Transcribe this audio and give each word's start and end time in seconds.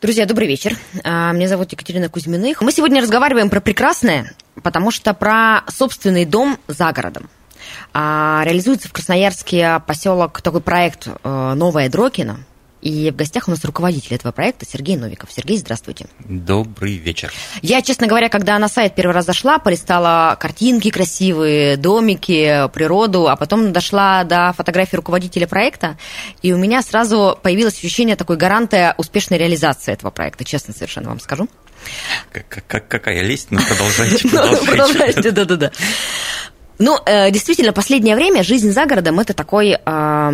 Друзья, 0.00 0.26
добрый 0.26 0.46
вечер. 0.46 0.76
А, 1.02 1.32
Меня 1.32 1.48
зовут 1.48 1.72
Екатерина 1.72 2.08
Кузьминых. 2.08 2.62
Мы 2.62 2.70
сегодня 2.70 3.02
разговариваем 3.02 3.50
про 3.50 3.60
прекрасное, 3.60 4.32
потому 4.62 4.92
что 4.92 5.12
про 5.12 5.62
собственный 5.66 6.24
дом 6.24 6.56
за 6.68 6.92
городом. 6.92 7.28
А, 7.92 8.42
Реализуется 8.44 8.88
в 8.88 8.92
Красноярске 8.92 9.82
поселок 9.88 10.40
такой 10.40 10.60
проект 10.60 11.08
э, 11.08 11.54
«Новая 11.56 11.88
Дрокина». 11.88 12.38
И 12.80 13.10
в 13.10 13.16
гостях 13.16 13.48
у 13.48 13.50
нас 13.50 13.64
руководитель 13.64 14.14
этого 14.14 14.30
проекта 14.30 14.64
Сергей 14.64 14.96
Новиков. 14.96 15.30
Сергей, 15.32 15.58
здравствуйте. 15.58 16.06
Добрый 16.20 16.96
вечер. 16.96 17.32
Я, 17.60 17.82
честно 17.82 18.06
говоря, 18.06 18.28
когда 18.28 18.56
на 18.58 18.68
сайт 18.68 18.94
первый 18.94 19.12
раз 19.12 19.26
зашла, 19.26 19.58
полистала 19.58 20.36
картинки 20.38 20.90
красивые, 20.90 21.76
домики, 21.76 22.68
природу, 22.72 23.26
а 23.28 23.34
потом 23.36 23.72
дошла 23.72 24.22
до 24.22 24.52
фотографии 24.56 24.94
руководителя 24.96 25.48
проекта, 25.48 25.98
и 26.42 26.52
у 26.52 26.56
меня 26.56 26.82
сразу 26.82 27.36
появилось 27.42 27.74
ощущение 27.78 28.14
такой 28.14 28.36
гаранта 28.36 28.94
успешной 28.96 29.38
реализации 29.38 29.92
этого 29.92 30.10
проекта, 30.10 30.44
честно 30.44 30.72
совершенно 30.72 31.08
вам 31.08 31.18
скажу. 31.18 31.48
Как- 32.32 32.64
как- 32.66 32.88
какая 32.88 33.22
лесть? 33.22 33.48
Ну, 33.50 33.58
продолжайте, 33.60 34.20
Ну, 34.24 34.30
продолжайте. 34.30 34.66
Продолжайте, 34.66 35.30
да-да-да. 35.32 35.72
Ну, 36.78 36.96
э, 37.06 37.30
действительно, 37.32 37.72
последнее 37.72 38.14
время 38.14 38.44
жизнь 38.44 38.70
за 38.70 38.86
городом– 38.86 39.18
это 39.20 39.34
такой 39.34 39.76
э, 39.84 40.32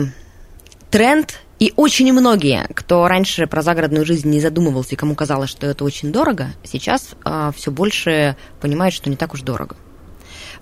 тренд, 0.91 1.41
и 1.59 1.73
очень 1.77 2.13
многие, 2.13 2.67
кто 2.75 3.07
раньше 3.09 3.47
про 3.47 3.63
загородную 3.63 4.05
жизнь 4.05 4.29
не 4.29 4.41
задумывался 4.41 4.95
и 4.95 4.97
кому 4.97 5.15
казалось, 5.15 5.51
что 5.51 5.67
это 5.67 5.85
очень 5.85 6.13
дорого, 6.13 6.49
сейчас 6.65 7.15
все 7.55 7.71
больше 7.71 8.37
понимают, 8.61 8.95
что 8.95 9.09
не 9.09 9.17
так 9.17 9.35
уж 9.35 9.43
дорого. 9.43 9.77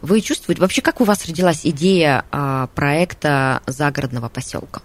Вы 0.02 0.20
чувствуете, 0.20 0.60
вообще 0.60 0.82
как 0.82 1.00
у 1.00 1.04
вас 1.04 1.24
родилась 1.26 1.60
идея 1.64 2.24
э, 2.32 2.66
проекта 2.74 3.62
загородного 3.66 4.28
поселка? 4.28 4.82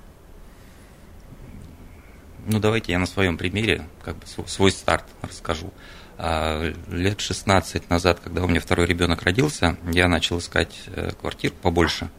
Ну, 2.45 2.59
давайте 2.59 2.92
я 2.92 2.99
на 2.99 3.08
своем 3.08 3.36
примере 3.36 3.88
как 4.03 4.16
бы 4.17 4.27
св- 4.27 4.47
свой 4.47 4.71
старт 4.71 5.05
расскажу. 5.23 5.73
А, 6.19 6.71
Лет 6.89 7.19
16 7.19 7.89
назад, 7.89 8.19
когда 8.23 8.44
у 8.44 8.47
меня 8.47 8.59
второй 8.59 8.86
ребенок 8.86 9.23
родился, 9.23 9.75
я 9.92 10.08
начал 10.08 10.38
искать 10.38 10.80
э, 10.86 11.11
квартиру 11.19 11.55
побольше 11.64 12.09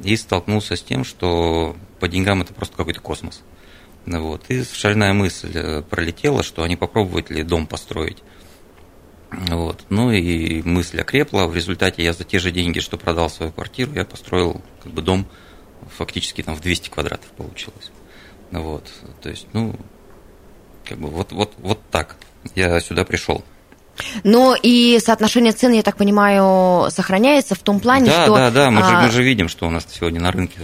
и 0.00 0.16
столкнулся 0.16 0.76
с 0.76 0.82
тем, 0.82 1.04
что 1.04 1.76
по 2.00 2.08
деньгам 2.08 2.42
это 2.42 2.52
просто 2.54 2.76
какой-то 2.76 3.00
космос. 3.00 3.42
Вот. 4.06 4.44
И 4.48 4.64
шальная 4.64 5.12
мысль 5.12 5.52
э, 5.54 5.82
пролетела, 5.82 6.42
что 6.42 6.62
они 6.62 6.76
попробовать 6.76 7.30
ли 7.30 7.42
дом 7.42 7.66
построить. 7.66 8.18
Вот. 9.30 9.84
Ну 9.90 10.10
и 10.10 10.62
мысль 10.62 11.00
окрепла. 11.00 11.46
В 11.46 11.54
результате 11.54 12.02
я 12.02 12.12
за 12.12 12.24
те 12.24 12.38
же 12.38 12.50
деньги, 12.50 12.80
что 12.80 12.96
продал 12.96 13.28
свою 13.28 13.52
квартиру, 13.52 13.92
я 13.94 14.04
построил 14.04 14.62
как 14.82 14.92
бы 14.92 15.02
дом 15.02 15.26
фактически 15.96 16.42
там 16.42 16.54
в 16.54 16.60
200 16.60 16.88
квадратов 16.90 17.28
получилось. 17.30 17.90
Вот. 18.50 18.90
То 19.20 19.28
есть, 19.28 19.46
ну, 19.52 19.76
как 20.84 20.98
бы 20.98 21.08
вот, 21.08 21.32
вот, 21.32 21.54
вот 21.58 21.80
так 21.90 22.16
я 22.54 22.80
сюда 22.80 23.04
пришел. 23.04 23.44
Но 24.24 24.56
и 24.60 24.98
соотношение 25.04 25.52
цен, 25.52 25.72
я 25.72 25.82
так 25.82 25.96
понимаю, 25.96 26.90
сохраняется 26.90 27.54
в 27.54 27.60
том 27.60 27.80
плане, 27.80 28.06
да, 28.06 28.24
что... 28.24 28.36
да, 28.36 28.50
да, 28.50 28.70
мы, 28.70 28.82
же, 28.82 28.88
а, 28.88 29.00
мы 29.02 29.10
же 29.10 29.22
видим, 29.22 29.48
что 29.48 29.66
у 29.66 29.70
нас 29.70 29.86
сегодня 29.90 30.20
на 30.20 30.32
рынке 30.32 30.58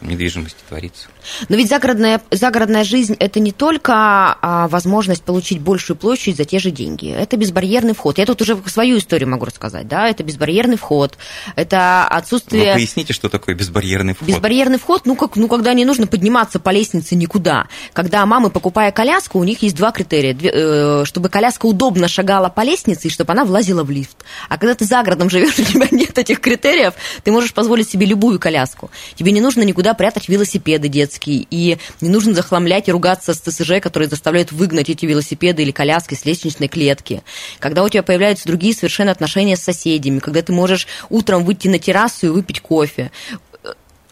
недвижимости 0.00 0.58
творится. 0.68 1.08
Но 1.48 1.56
ведь 1.56 1.68
загородная, 1.68 2.20
загородная 2.30 2.84
жизнь– 2.84 3.14
это 3.18 3.38
не 3.38 3.52
только 3.52 3.92
а, 3.94 4.68
возможность 4.68 5.22
получить 5.22 5.60
большую 5.60 5.96
площадь 5.96 6.36
за 6.36 6.44
те 6.44 6.58
же 6.58 6.70
деньги. 6.70 7.10
Это 7.10 7.36
безбарьерный 7.36 7.94
вход. 7.94 8.18
Я 8.18 8.26
тут 8.26 8.40
уже 8.40 8.56
свою 8.66 8.98
историю 8.98 9.28
могу 9.28 9.44
рассказать. 9.44 9.86
Да? 9.86 10.08
Это 10.08 10.22
безбарьерный 10.24 10.76
вход, 10.76 11.18
это 11.56 12.06
Вы 12.10 12.16
отсутствие... 12.16 12.72
поясните, 12.74 13.12
что 13.12 13.28
такое 13.28 13.54
безбарьерный 13.54 14.14
вход? 14.14 14.26
Безбарьерный 14.26 14.78
вход, 14.78 15.02
ну, 15.04 15.16
как, 15.16 15.36
ну, 15.36 15.48
когда 15.48 15.74
не 15.74 15.84
нужно 15.84 16.06
подниматься 16.06 16.58
по 16.58 16.70
лестнице 16.70 17.14
никуда. 17.14 17.66
Когда 17.92 18.24
мамы, 18.24 18.50
покупая 18.50 18.90
коляску, 18.90 19.38
у 19.38 19.44
них 19.44 19.62
есть 19.62 19.76
два 19.76 19.92
критерия. 19.92 20.32
Две- 20.32 20.52
э, 20.52 21.04
чтобы 21.04 21.28
коляска 21.28 21.66
удобно 21.66 22.08
шагала 22.08 22.48
по 22.48 22.62
лестнице 22.62 22.69
и 22.76 23.10
чтобы 23.10 23.32
она 23.32 23.44
влазила 23.44 23.82
в 23.82 23.90
лифт. 23.90 24.16
А 24.48 24.58
когда 24.58 24.74
ты 24.74 24.84
за 24.84 25.02
городом 25.02 25.30
живешь, 25.30 25.58
у 25.58 25.62
тебя 25.62 25.86
нет 25.90 26.16
этих 26.18 26.40
критериев, 26.40 26.94
ты 27.24 27.32
можешь 27.32 27.52
позволить 27.52 27.88
себе 27.88 28.06
любую 28.06 28.38
коляску. 28.38 28.90
Тебе 29.16 29.32
не 29.32 29.40
нужно 29.40 29.62
никуда 29.62 29.94
прятать 29.94 30.28
велосипеды 30.28 30.88
детские, 30.88 31.46
и 31.50 31.78
не 32.00 32.08
нужно 32.08 32.34
захламлять 32.34 32.88
и 32.88 32.92
ругаться 32.92 33.34
с 33.34 33.40
ТСЖ, 33.40 33.80
которые 33.82 34.08
заставляют 34.08 34.52
выгнать 34.52 34.88
эти 34.88 35.06
велосипеды 35.06 35.62
или 35.62 35.70
коляски 35.70 36.14
с 36.14 36.24
лестничной 36.24 36.68
клетки. 36.68 37.22
Когда 37.58 37.82
у 37.82 37.88
тебя 37.88 38.02
появляются 38.02 38.46
другие 38.46 38.74
совершенно 38.74 39.12
отношения 39.12 39.56
с 39.56 39.62
соседями, 39.62 40.18
когда 40.18 40.42
ты 40.42 40.52
можешь 40.52 40.86
утром 41.08 41.44
выйти 41.44 41.68
на 41.68 41.78
террасу 41.78 42.26
и 42.26 42.30
выпить 42.30 42.60
кофе 42.60 43.10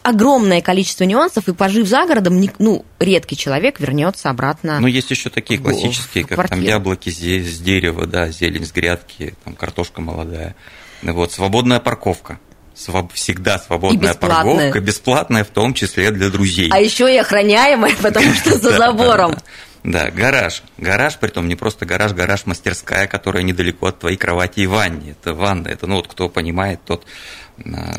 огромное 0.03 0.61
количество 0.61 1.03
нюансов, 1.03 1.47
и 1.47 1.53
пожив 1.53 1.87
за 1.87 2.05
городом, 2.05 2.41
ну, 2.59 2.85
редкий 2.99 3.35
человек 3.37 3.79
вернется 3.79 4.29
обратно. 4.29 4.79
Ну, 4.79 4.87
есть 4.87 5.11
еще 5.11 5.29
такие 5.29 5.59
в- 5.59 5.63
классические, 5.63 6.23
в 6.23 6.27
как 6.27 6.37
там 6.37 6.47
квартиру. 6.47 6.67
яблоки 6.69 7.09
зе- 7.09 7.43
с 7.43 7.59
дерева, 7.59 8.05
да, 8.07 8.29
зелень 8.29 8.65
с 8.65 8.71
грядки, 8.71 9.35
там 9.43 9.55
картошка 9.55 10.01
молодая. 10.01 10.55
Ну 11.01 11.13
Вот, 11.13 11.31
свободная 11.31 11.79
парковка. 11.79 12.39
Своб- 12.75 13.11
всегда 13.13 13.59
свободная 13.59 14.13
парковка, 14.13 14.79
бесплатная, 14.79 15.43
в 15.43 15.49
том 15.49 15.73
числе 15.73 16.11
для 16.11 16.29
друзей. 16.29 16.69
А 16.71 16.79
еще 16.79 17.13
и 17.13 17.17
охраняемая, 17.17 17.93
потому 18.01 18.33
что 18.33 18.57
за 18.57 18.71
забором. 18.77 19.35
Да, 19.83 20.11
гараж. 20.11 20.63
Гараж, 20.77 21.17
притом 21.19 21.47
не 21.47 21.55
просто 21.55 21.85
гараж, 21.85 22.11
гараж-мастерская, 22.13 23.07
которая 23.07 23.43
недалеко 23.43 23.87
от 23.87 23.99
твоей 23.99 24.17
кровати 24.17 24.61
и 24.61 24.67
ванны. 24.67 25.11
Это 25.11 25.33
ванна, 25.33 25.69
это, 25.69 25.87
ну, 25.87 25.95
вот 25.95 26.07
кто 26.07 26.27
понимает, 26.29 26.79
тот... 26.85 27.05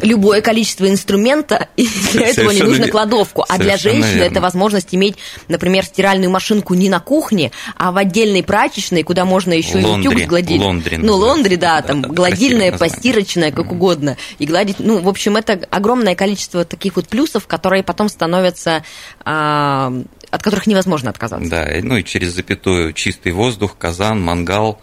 Любое 0.03 0.41
количество 0.41 0.89
инструмента, 0.89 1.69
и 1.77 1.87
для 2.13 2.29
этого 2.29 2.51
не 2.51 2.63
нужно 2.63 2.89
кладовку. 2.89 3.45
А 3.49 3.59
для 3.59 3.77
женщины 3.77 4.15
верно. 4.15 4.33
это 4.33 4.41
возможность 4.41 4.95
иметь, 4.95 5.17
например, 5.49 5.85
стиральную 5.85 6.31
машинку 6.31 6.75
не 6.75 6.89
на 6.89 7.01
кухне, 7.01 7.53
а 7.77 7.93
в 7.93 7.97
отдельной 7.97 8.43
прачечной, 8.43 9.03
куда 9.03 9.25
можно 9.25 9.53
еще 9.53 9.81
и 9.81 9.85
утюг 9.85 10.15
гладить. 10.27 10.61
лондри 10.61 10.97
Ну, 10.97 11.17
лондри, 11.17 11.57
да, 11.57 11.83
там 11.83 12.03
да, 12.03 12.09
гладильная, 12.09 12.77
постирочная, 12.77 13.53
как 13.53 13.73
угодно. 13.73 14.17
И 14.39 14.47
гладить, 14.47 14.77
ну, 14.79 14.99
в 14.99 15.09
общем, 15.09 15.37
это 15.37 15.61
огромное 15.71 16.15
количество 16.15 16.65
таких 16.65 16.97
вот 16.97 17.09
плюсов, 17.09 17.47
которые 17.47 17.83
потом 17.83 18.09
становятся, 18.09 18.85
а, 19.25 19.93
от 20.31 20.43
которых 20.43 20.67
невозможно 20.67 21.11
отказаться. 21.11 21.51
Да, 21.51 21.69
ну 21.83 21.97
и 21.97 22.05
через 22.05 22.35
запятую 22.35 22.93
чистый 22.93 23.33
воздух, 23.33 23.77
казан, 23.79 24.23
мангал, 24.23 24.81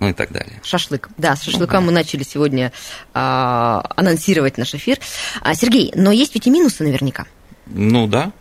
ну 0.00 0.08
и 0.08 0.12
так 0.12 0.32
далее. 0.32 0.60
Шашлык. 0.62 1.08
Да, 1.16 1.36
с 1.36 1.42
шашлыком 1.42 1.86
мы 1.86 1.92
начали 1.92 2.22
сегодня 2.22 2.72
а, 3.14 3.84
анонсировать 3.96 4.58
наш 4.58 4.74
эфир. 4.74 4.98
А, 5.40 5.54
Сергей, 5.54 5.92
но 5.94 6.12
есть 6.12 6.34
ведь 6.34 6.46
и 6.46 6.50
минусы 6.50 6.84
наверняка. 6.84 7.26
Ну 7.66 8.06
да. 8.06 8.32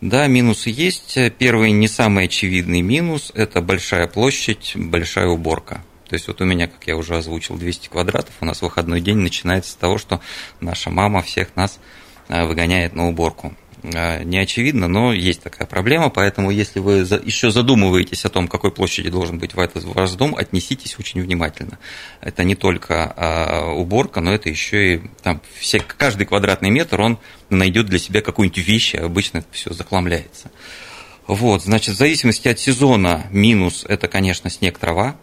Да, 0.00 0.26
минусы 0.26 0.70
есть. 0.70 1.18
Первый, 1.38 1.72
не 1.72 1.88
самый 1.88 2.26
очевидный 2.26 2.82
минус– 2.82 3.32
это 3.34 3.62
большая 3.62 4.06
площадь, 4.06 4.72
большая 4.74 5.28
уборка. 5.28 5.82
То 6.08 6.14
есть 6.14 6.28
вот 6.28 6.40
у 6.40 6.44
меня, 6.44 6.68
как 6.68 6.86
я 6.86 6.96
уже 6.96 7.16
озвучил, 7.16 7.56
200 7.56 7.88
квадратов, 7.88 8.34
у 8.40 8.44
нас 8.44 8.62
выходной 8.62 9.00
день 9.00 9.18
начинается 9.18 9.72
с 9.72 9.74
того, 9.74 9.98
что 9.98 10.20
наша 10.60 10.90
мама 10.90 11.22
всех 11.22 11.56
нас 11.56 11.80
а, 12.28 12.46
выгоняет 12.46 12.94
на 12.94 13.08
уборку. 13.08 13.54
А, 13.94 14.22
Не 14.22 14.38
очевидно, 14.38 14.88
но 14.88 15.12
есть 15.12 15.42
такая 15.42 15.66
проблема, 15.66 16.10
поэтому 16.10 16.50
если 16.50 16.80
вы 16.80 16.98
еще 17.24 17.50
задумываетесь 17.50 18.24
о 18.24 18.28
том, 18.28 18.48
какой 18.48 18.72
площади 18.72 19.10
должен 19.10 19.38
быть 19.38 19.52
этот 19.54 19.84
ваш 19.84 20.12
дом, 20.12 20.34
отнеситесь 20.34 20.98
очень 20.98 21.20
внимательно. 21.22 21.78
Это 22.20 22.44
не 22.44 22.54
только 22.54 23.12
а, 23.16 23.72
уборка, 23.72 24.20
но 24.20 24.34
это 24.34 24.48
еще 24.48 24.94
и 24.94 25.02
там 25.22 25.40
все, 25.58 25.80
каждый 25.80 26.26
квадратный 26.26 26.70
метр, 26.70 27.00
он 27.00 27.18
найдет 27.50 27.86
для 27.86 27.98
себя 27.98 28.22
какую-нибудь 28.22 28.66
вещь, 28.66 28.94
а 28.94 29.04
обычно 29.04 29.38
это 29.38 29.48
все 29.52 29.72
захламляется. 29.72 30.50
Вот, 31.26 31.62
значит, 31.62 31.94
в 31.94 31.98
зависимости 31.98 32.48
от 32.48 32.58
сезона 32.58 33.26
минус– 33.30 33.84
это, 33.88 34.08
конечно, 34.08 34.48
снег, 34.48 34.78
трава. 34.78 35.16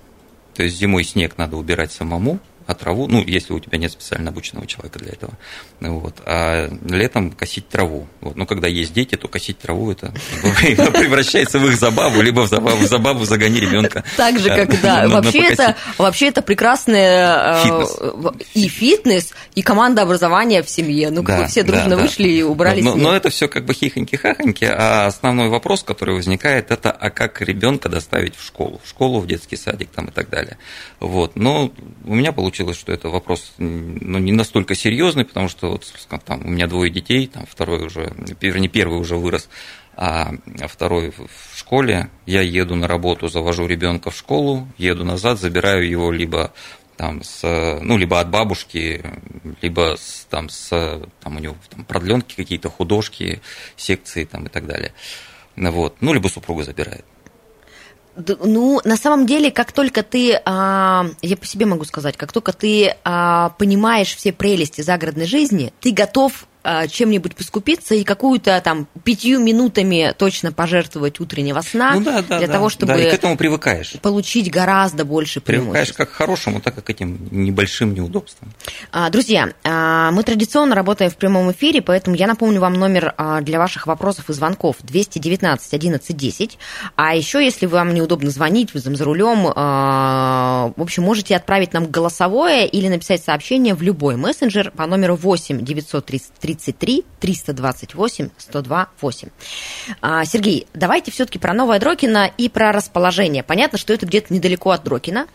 То 0.54 0.64
есть 0.64 0.78
зимой 0.78 1.04
снег 1.04 1.38
надо 1.38 1.58
убирать 1.58 1.92
самому, 1.92 2.40
а 2.66 2.74
траву, 2.74 3.08
ну, 3.08 3.24
если 3.26 3.54
у 3.54 3.60
тебя 3.60 3.78
нет 3.78 3.92
специально 3.92 4.30
обученного 4.30 4.68
человека 4.68 5.00
для 5.00 5.12
этого, 5.12 5.34
вот, 5.80 6.16
а 6.26 6.70
летом 6.86 7.32
косить 7.32 7.68
траву. 7.70 8.08
Вот. 8.22 8.36
Ну, 8.36 8.46
когда 8.46 8.68
есть 8.68 8.94
дети, 8.94 9.16
то 9.16 9.28
косить 9.28 9.60
траву 9.60 9.92
это 9.92 10.14
превращается 10.42 11.60
в 11.60 11.68
их 11.68 11.78
забаву, 11.78 12.22
либо 12.22 12.42
в 12.42 12.48
забаву, 12.48 12.78
в 12.78 12.88
забаву 12.88 13.26
загони 13.26 13.60
ребенка. 13.60 14.04
Так 14.18 14.40
же, 14.40 14.50
как, 14.50 14.82
да, 14.82 15.08
вообще 15.08 15.44
это, 15.46 15.76
вообще 15.98 16.28
это 16.28 16.42
прекрасное 16.42 17.64
и 18.54 18.68
фитнес, 18.68 19.34
и 19.56 19.62
команда 19.62 20.04
образования 20.04 20.64
в 20.64 20.70
семье. 20.70 21.10
Ну, 21.10 21.24
как 21.24 21.42
вы 21.42 21.48
все 21.48 21.64
дружно 21.64 21.98
вышли 21.98 22.28
и 22.28 22.44
убрали 22.44 22.82
Но 22.82 23.16
это 23.16 23.30
все 23.30 23.48
как 23.48 23.66
бы 23.66 23.74
хихоньки-хахоньки, 23.74 24.66
а 24.66 25.08
основной 25.08 25.50
вопрос, 25.50 25.84
который 25.84 26.16
возникает, 26.16 26.72
это 26.72 26.92
а 26.92 27.10
как 27.10 27.42
ребенка 27.42 27.90
доставить 27.90 28.36
в 28.36 28.46
школу, 28.46 28.80
в 28.84 28.90
школу, 28.90 29.20
в 29.20 29.28
детский 29.28 29.58
садик 29.58 29.90
там 29.90 30.06
и 30.06 30.12
так 30.12 30.30
далее. 30.30 30.58
Вот. 31.00 31.36
Но 31.36 31.72
у 32.06 32.16
меня 32.16 32.32
получилось, 32.32 32.53
что 32.54 32.92
это 32.92 33.10
вопрос 33.10 33.54
ну, 33.58 34.20
не 34.20 34.32
настолько 34.32 34.76
серьезный, 34.76 35.26
потому 35.26 35.48
что 35.48 35.72
вот, 35.72 35.86
там, 36.26 36.46
у 36.46 36.50
меня 36.50 36.68
двое 36.68 36.92
детей, 36.92 37.28
там 37.28 37.46
второй 37.50 37.86
уже, 37.86 38.14
вернее, 38.40 38.70
первый 38.70 39.00
уже 39.00 39.18
вырос, 39.18 39.50
а 39.96 40.32
второй 40.68 41.12
в 41.12 41.58
школе. 41.58 42.10
Я 42.26 42.42
еду 42.42 42.76
на 42.76 42.88
работу, 42.88 43.28
завожу 43.28 43.68
ребенка 43.68 44.12
в 44.12 44.18
школу, 44.18 44.68
еду 44.78 45.04
назад, 45.04 45.40
забираю 45.40 45.88
его 45.88 46.12
либо 46.12 46.54
там 46.98 47.24
с, 47.24 47.80
ну, 47.82 47.98
либо 47.98 48.20
от 48.20 48.30
бабушки, 48.30 49.04
либо 49.62 49.96
с, 49.98 50.28
там, 50.30 50.50
с, 50.50 51.02
там 51.22 51.38
у 51.38 51.40
него 51.40 51.56
там, 51.70 51.86
продленки 51.86 52.36
какие-то, 52.36 52.70
художки, 52.70 53.42
секции 53.76 54.26
там 54.26 54.46
и 54.46 54.50
так 54.50 54.66
далее. 54.68 54.94
Вот. 55.56 55.98
Ну, 56.02 56.14
либо 56.14 56.28
супруга 56.28 56.64
забирает. 56.64 57.06
Ну, 58.16 58.80
на 58.84 58.96
самом 58.96 59.26
деле, 59.26 59.52
как 59.52 59.72
только 59.72 60.04
ты, 60.04 60.40
а, 60.46 61.06
я 61.22 61.36
по 61.36 61.46
себе 61.46 61.66
могу 61.66 61.84
сказать, 61.84 62.16
как 62.16 62.32
только 62.32 62.54
ты 62.54 62.96
а, 63.04 63.50
понимаешь 63.58 64.16
все 64.16 64.32
прелести 64.32 64.82
загородной 64.82 65.26
жизни, 65.26 65.74
ты 65.80 65.92
готов 65.92 66.46
чем-нибудь 66.64 67.36
поскупиться 67.36 67.96
и 67.96 68.04
какую-то 68.04 68.60
там 68.64 68.88
пятью 69.04 69.40
минутами 69.40 70.14
точно 70.18 70.52
пожертвовать 70.52 71.20
утреннего 71.20 71.62
сна 71.62 71.96
ну, 71.96 72.02
да, 72.02 72.22
да, 72.22 72.38
для 72.40 72.48
да, 72.48 72.54
того, 72.54 72.70
чтобы 72.70 72.94
да, 72.94 73.00
и 73.00 73.10
к 73.10 73.14
этому 73.14 73.38
привыкаешь. 73.38 73.94
получить 74.02 74.50
гораздо 74.50 75.06
больше 75.06 75.42
Привыкаешь 75.42 75.94
как 75.94 76.12
к 76.12 76.14
хорошему, 76.14 76.62
так 76.62 76.78
и 76.78 76.82
к 76.82 76.90
этим 76.90 77.28
небольшим 77.32 77.94
неудобствам. 77.94 78.54
А, 78.92 79.10
друзья, 79.10 79.50
а, 79.64 80.12
мы 80.12 80.24
традиционно 80.24 80.76
работаем 80.76 81.12
в 81.12 81.18
прямом 81.18 81.52
эфире, 81.52 81.82
поэтому 81.82 82.16
я 82.16 82.28
напомню 82.28 82.60
вам 82.62 82.74
номер 82.74 83.14
для 83.42 83.60
ваших 83.60 83.88
вопросов 83.88 84.30
и 84.30 84.34
звонков 84.34 84.78
219 84.82 85.74
11 85.74 86.18
10. 86.18 86.58
А 86.96 87.16
еще, 87.16 87.44
если 87.44 87.66
вам 87.66 87.94
неудобно 87.94 88.30
звонить, 88.30 88.74
вы 88.74 88.80
за 88.80 89.04
рулем, 89.04 89.44
в 89.44 90.82
общем, 90.82 91.04
можете 91.04 91.36
отправить 91.36 91.74
нам 91.74 91.88
голосовое 91.88 92.68
или 92.68 92.88
написать 92.88 93.24
сообщение 93.24 93.74
в 93.74 93.82
любой 93.82 94.16
мессенджер 94.16 94.72
по 94.72 94.86
номеру 94.86 95.16
8 95.16 95.64
933 95.64 96.53
33 96.54 97.06
328 97.20 98.30
102 98.38 98.90
8. 99.02 99.30
Сергей, 100.26 100.68
давайте 100.74 101.12
все-таки 101.12 101.40
про 101.40 101.54
Новое 101.54 101.80
Дрокино 101.80 102.32
и 102.38 102.50
про 102.50 102.72
расположение. 102.72 103.44
Понятно, 103.44 103.78
что 103.78 103.94
это 103.94 104.06
где-то 104.06 104.34
недалеко 104.34 104.72
от 104.72 104.84
Дрокина, 104.84 105.28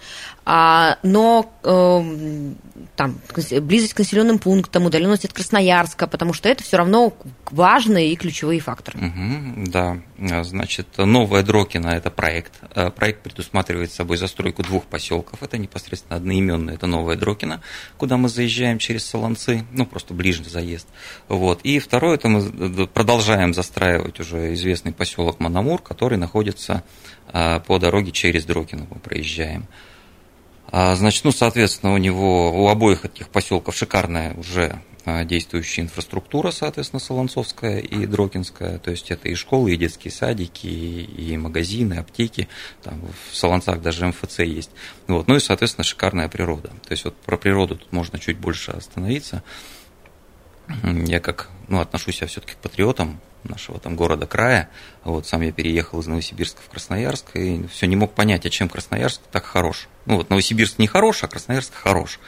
а, 0.50 0.96
но 1.02 1.52
э, 1.62 2.54
там 2.96 3.18
близость 3.60 3.92
к 3.92 3.98
населенным 3.98 4.38
пунктам, 4.38 4.86
удаленность 4.86 5.26
от 5.26 5.34
Красноярска, 5.34 6.06
потому 6.06 6.32
что 6.32 6.48
это 6.48 6.64
все 6.64 6.78
равно 6.78 7.12
важные 7.50 8.14
и 8.14 8.16
ключевые 8.16 8.58
факторы. 8.60 8.98
Угу, 8.98 9.70
да, 9.70 9.98
значит, 10.44 10.86
Новая 10.96 11.42
Дрокина– 11.42 11.88
это 11.88 12.10
проект. 12.10 12.54
Э, 12.74 12.90
проект 12.90 13.22
предусматривает 13.24 13.92
собой 13.92 14.16
застройку 14.16 14.62
двух 14.62 14.86
поселков. 14.86 15.42
Это 15.42 15.58
непосредственно 15.58 16.16
одноименное, 16.16 16.76
это 16.76 16.86
Новая 16.86 17.16
Дрокина, 17.16 17.60
куда 17.98 18.16
мы 18.16 18.30
заезжаем 18.30 18.78
через 18.78 19.04
Солонцы, 19.04 19.66
ну, 19.70 19.84
просто 19.84 20.14
ближе 20.14 20.44
заезд. 20.44 20.88
Вот. 21.28 21.60
И 21.60 21.78
второе, 21.78 22.14
это 22.14 22.30
мы 22.30 22.86
продолжаем 22.86 23.52
застраивать 23.52 24.18
уже 24.18 24.54
известный 24.54 24.94
поселок 24.94 25.40
Мономур, 25.40 25.82
который 25.82 26.16
находится 26.16 26.84
а, 27.26 27.60
по 27.60 27.78
дороге 27.78 28.12
через 28.12 28.46
Дрокино, 28.46 28.86
мы 28.88 28.98
проезжаем. 28.98 29.68
А, 30.70 30.94
значит, 30.94 31.24
ну, 31.24 31.32
соответственно, 31.32 31.94
у 31.94 31.98
него, 31.98 32.64
у 32.64 32.68
обоих 32.68 33.04
этих 33.04 33.28
поселков 33.28 33.74
шикарная 33.76 34.34
уже 34.34 34.80
а, 35.04 35.24
действующая 35.24 35.82
инфраструктура, 35.82 36.50
соответственно, 36.50 37.00
Солонцовская 37.00 37.78
и 37.78 38.06
Дрокинская, 38.06 38.78
то 38.78 38.90
есть 38.90 39.10
это 39.10 39.28
и 39.28 39.34
школы, 39.34 39.72
и 39.72 39.76
детские 39.76 40.12
садики, 40.12 40.66
и 40.66 41.36
магазины, 41.36 41.94
аптеки, 41.94 42.48
там 42.82 43.00
в 43.30 43.34
Солонцах 43.34 43.80
даже 43.80 44.06
МФЦ 44.06 44.40
есть. 44.40 44.70
Вот. 45.06 45.26
Ну 45.26 45.36
и, 45.36 45.40
соответственно, 45.40 45.84
шикарная 45.84 46.28
природа. 46.28 46.68
То 46.86 46.92
есть 46.92 47.04
вот 47.04 47.16
про 47.16 47.38
природу 47.38 47.76
тут 47.76 47.92
можно 47.92 48.18
чуть 48.18 48.38
больше 48.38 48.72
остановиться 48.72 49.42
я 51.06 51.20
как, 51.20 51.48
ну, 51.68 51.80
отношусь 51.80 52.20
я 52.20 52.26
все-таки 52.26 52.54
к 52.54 52.58
патриотам 52.58 53.20
нашего 53.48 53.78
там 53.78 53.96
города 53.96 54.26
края. 54.26 54.68
Вот 55.04 55.26
сам 55.26 55.42
я 55.42 55.52
переехал 55.52 56.00
из 56.00 56.06
Новосибирска 56.06 56.60
в 56.62 56.70
Красноярск 56.70 57.36
и 57.36 57.66
все 57.68 57.86
не 57.86 57.96
мог 57.96 58.12
понять, 58.12 58.46
а 58.46 58.50
чем 58.50 58.68
Красноярск 58.68 59.20
так 59.30 59.44
хорош. 59.44 59.88
Ну 60.06 60.16
вот 60.16 60.30
Новосибирск 60.30 60.78
не 60.78 60.86
хорош, 60.86 61.24
а 61.24 61.28
Красноярск 61.28 61.74
хорош. 61.74 62.18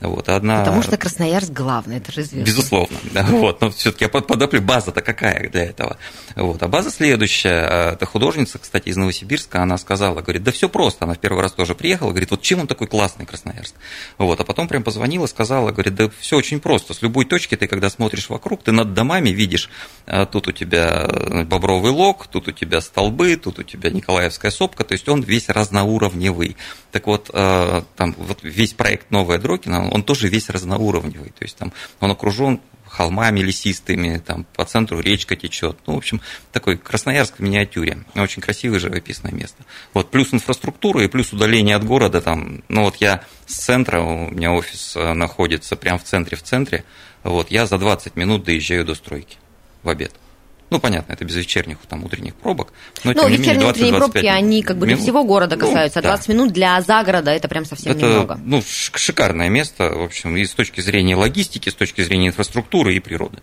Вот, 0.00 0.30
одна... 0.30 0.60
Потому 0.60 0.82
что 0.82 0.96
Красноярск 0.96 1.50
главный, 1.50 1.98
это 1.98 2.10
же 2.10 2.22
известно. 2.22 2.46
Безусловно, 2.46 2.96
да, 3.12 3.22
вот, 3.22 3.60
но 3.60 3.70
все-таки 3.70 4.04
я 4.04 4.08
подоплю, 4.08 4.62
база-то 4.62 5.02
какая 5.02 5.50
для 5.50 5.64
этого. 5.66 5.98
Вот, 6.36 6.62
а 6.62 6.68
база 6.68 6.90
следующая, 6.90 7.66
а, 7.68 7.92
это 7.92 8.06
художница, 8.06 8.58
кстати, 8.58 8.88
из 8.88 8.96
Новосибирска, 8.96 9.62
она 9.62 9.76
сказала, 9.76 10.22
говорит, 10.22 10.42
да 10.42 10.52
все 10.52 10.70
просто, 10.70 11.04
она 11.04 11.14
в 11.14 11.18
первый 11.18 11.42
раз 11.42 11.52
тоже 11.52 11.74
приехала, 11.74 12.10
говорит, 12.10 12.30
вот 12.30 12.40
чем 12.40 12.60
он 12.60 12.66
такой 12.66 12.86
классный 12.86 13.26
Красноярск? 13.26 13.74
Вот, 14.16 14.40
а 14.40 14.44
потом 14.44 14.68
прям 14.68 14.82
позвонила, 14.82 15.26
сказала, 15.26 15.70
говорит, 15.70 15.94
да 15.94 16.10
все 16.18 16.36
очень 16.36 16.60
просто, 16.60 16.94
с 16.94 17.02
любой 17.02 17.26
точки 17.26 17.54
ты, 17.54 17.66
когда 17.66 17.90
смотришь 17.90 18.30
вокруг, 18.30 18.62
ты 18.62 18.72
над 18.72 18.94
домами 18.94 19.28
видишь, 19.28 19.68
а, 19.99 19.99
тут 20.32 20.48
у 20.48 20.52
тебя 20.52 21.08
Бобровый 21.44 21.92
лог, 21.92 22.26
тут 22.26 22.48
у 22.48 22.52
тебя 22.52 22.80
столбы, 22.80 23.36
тут 23.36 23.60
у 23.60 23.62
тебя 23.62 23.90
Николаевская 23.90 24.50
сопка, 24.50 24.84
то 24.84 24.92
есть 24.92 25.08
он 25.08 25.22
весь 25.22 25.48
разноуровневый. 25.48 26.56
Так 26.90 27.06
вот, 27.06 27.30
а, 27.32 27.84
там 27.96 28.14
вот 28.18 28.40
весь 28.42 28.72
проект 28.72 29.10
«Новая 29.10 29.38
Дрокина», 29.38 29.88
он 29.88 30.02
тоже 30.02 30.28
весь 30.28 30.50
разноуровневый, 30.50 31.30
то 31.30 31.44
есть 31.44 31.56
там 31.56 31.72
он 32.00 32.10
окружен 32.10 32.60
холмами 32.90 33.38
лесистыми, 33.40 34.18
там 34.18 34.44
по 34.56 34.64
центру 34.64 34.98
речка 34.98 35.36
течет. 35.36 35.78
Ну, 35.86 35.94
в 35.94 35.98
общем, 35.98 36.20
такой 36.50 36.76
Красноярск 36.76 37.36
в 37.38 37.40
миниатюре. 37.40 37.98
Очень 38.16 38.42
красивое 38.42 38.80
живописное 38.80 39.30
место. 39.30 39.62
Вот, 39.94 40.10
плюс 40.10 40.34
инфраструктура 40.34 41.04
и 41.04 41.08
плюс 41.08 41.32
удаление 41.32 41.76
от 41.76 41.84
города. 41.84 42.20
Там, 42.20 42.64
ну, 42.68 42.82
вот 42.82 42.96
я 42.96 43.22
с 43.46 43.54
центра, 43.54 44.00
у 44.00 44.30
меня 44.32 44.52
офис 44.52 44.96
э, 44.96 45.12
находится 45.12 45.76
прямо 45.76 46.00
в 46.00 46.04
центре, 46.04 46.36
в 46.36 46.42
центре. 46.42 46.84
Вот, 47.22 47.52
я 47.52 47.66
за 47.66 47.78
20 47.78 48.16
минут 48.16 48.42
доезжаю 48.42 48.84
до 48.84 48.96
стройки 48.96 49.38
в 49.82 49.88
обед. 49.88 50.12
Ну, 50.70 50.78
понятно, 50.78 51.12
это 51.12 51.24
без 51.24 51.34
вечерних, 51.34 51.78
там, 51.88 52.04
утренних 52.04 52.36
пробок. 52.36 52.72
Но, 53.02 53.12
ну, 53.12 53.28
вечерние 53.28 53.54
менее, 53.54 53.68
утренние 53.70 53.94
пробки, 53.94 54.26
они 54.26 54.62
как 54.62 54.78
бы 54.78 54.86
минут. 54.86 54.98
для 55.00 55.04
всего 55.04 55.24
города 55.24 55.56
ну, 55.56 55.66
касаются, 55.66 56.00
20 56.00 56.26
да. 56.26 56.32
минут 56.32 56.52
для 56.52 56.80
загорода 56.80 57.32
это 57.32 57.48
прям 57.48 57.64
совсем 57.64 57.92
это, 57.92 58.06
немного. 58.06 58.40
Ну, 58.44 58.62
шикарное 58.62 59.48
место, 59.48 59.90
в 59.90 60.02
общем, 60.02 60.36
и 60.36 60.44
с 60.44 60.52
точки 60.52 60.80
зрения 60.80 61.16
логистики, 61.16 61.68
с 61.68 61.74
точки 61.74 62.02
зрения 62.02 62.28
инфраструктуры 62.28 62.94
и 62.94 63.00
природы. 63.00 63.38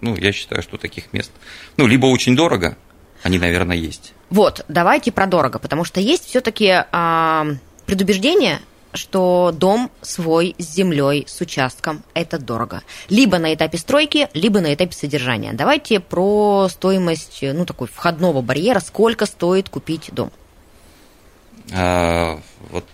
Ну, 0.00 0.16
я 0.16 0.32
считаю, 0.32 0.60
что 0.62 0.76
таких 0.76 1.12
мест, 1.12 1.30
ну, 1.76 1.86
либо 1.86 2.06
очень 2.06 2.34
дорого, 2.34 2.76
они, 3.22 3.38
наверное, 3.38 3.76
есть. 3.76 4.12
Вот, 4.30 4.64
давайте 4.66 5.12
про 5.12 5.26
дорого, 5.26 5.60
потому 5.60 5.84
что 5.84 6.00
есть 6.00 6.26
все-таки 6.26 6.84
а, 6.90 7.46
предубеждение, 7.86 8.60
что 8.96 9.52
дом 9.54 9.90
свой 10.02 10.54
с 10.58 10.74
землей, 10.74 11.24
с 11.28 11.40
участком– 11.40 12.02
это 12.14 12.38
дорого. 12.38 12.82
Либо 13.08 13.38
на 13.38 13.54
этапе 13.54 13.78
стройки, 13.78 14.28
либо 14.34 14.60
на 14.60 14.74
этапе 14.74 14.92
содержания. 14.92 15.52
Давайте 15.52 16.00
про 16.00 16.68
стоимость, 16.68 17.38
ну, 17.42 17.64
такой 17.64 17.88
входного 17.88 18.42
барьера, 18.42 18.80
сколько 18.80 19.26
стоит 19.26 19.68
купить 19.68 20.10
дом. 20.12 20.30
А, 21.72 22.40
вот 22.70 22.84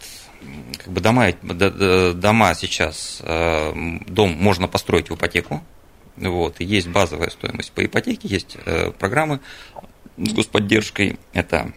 как 0.79 0.93
бы 0.93 1.01
дома, 1.01 1.33
дома 1.33 2.55
сейчас, 2.55 3.21
а, 3.23 3.73
дом 4.07 4.33
можно 4.33 4.69
построить 4.69 5.11
в 5.11 5.15
ипотеку, 5.15 5.63
вот, 6.17 6.61
и 6.61 6.65
есть 6.65 6.89
базовая 6.89 7.31
стоимость 7.31 7.73
по 7.73 7.85
ипотеке, 7.85 8.29
есть 8.29 8.57
э, 8.67 8.91
программы 8.91 9.41
с 10.19 10.33
господдержкой, 10.33 11.19
это 11.33 11.73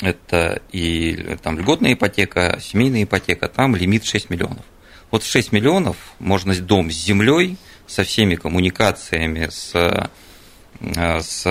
это 0.00 0.60
и 0.72 1.36
там 1.42 1.58
льготная 1.58 1.94
ипотека, 1.94 2.58
семейная 2.60 3.04
ипотека, 3.04 3.48
там 3.48 3.76
лимит 3.76 4.04
6 4.04 4.30
миллионов. 4.30 4.64
Вот 5.10 5.24
6 5.24 5.52
миллионов 5.52 5.96
можно 6.18 6.54
дом 6.54 6.90
с 6.90 6.94
землей, 6.94 7.56
со 7.86 8.02
всеми 8.04 8.34
коммуникациями, 8.34 9.48
с, 9.48 9.72
э, 9.74 11.20
с, 11.20 11.42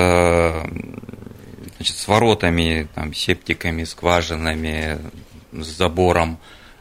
значит, 1.78 1.96
с 1.96 2.08
воротами, 2.08 2.88
там, 2.94 3.14
септиками, 3.14 3.84
скважинами, 3.86 5.00
с 5.54 5.66
забором, 5.66 6.38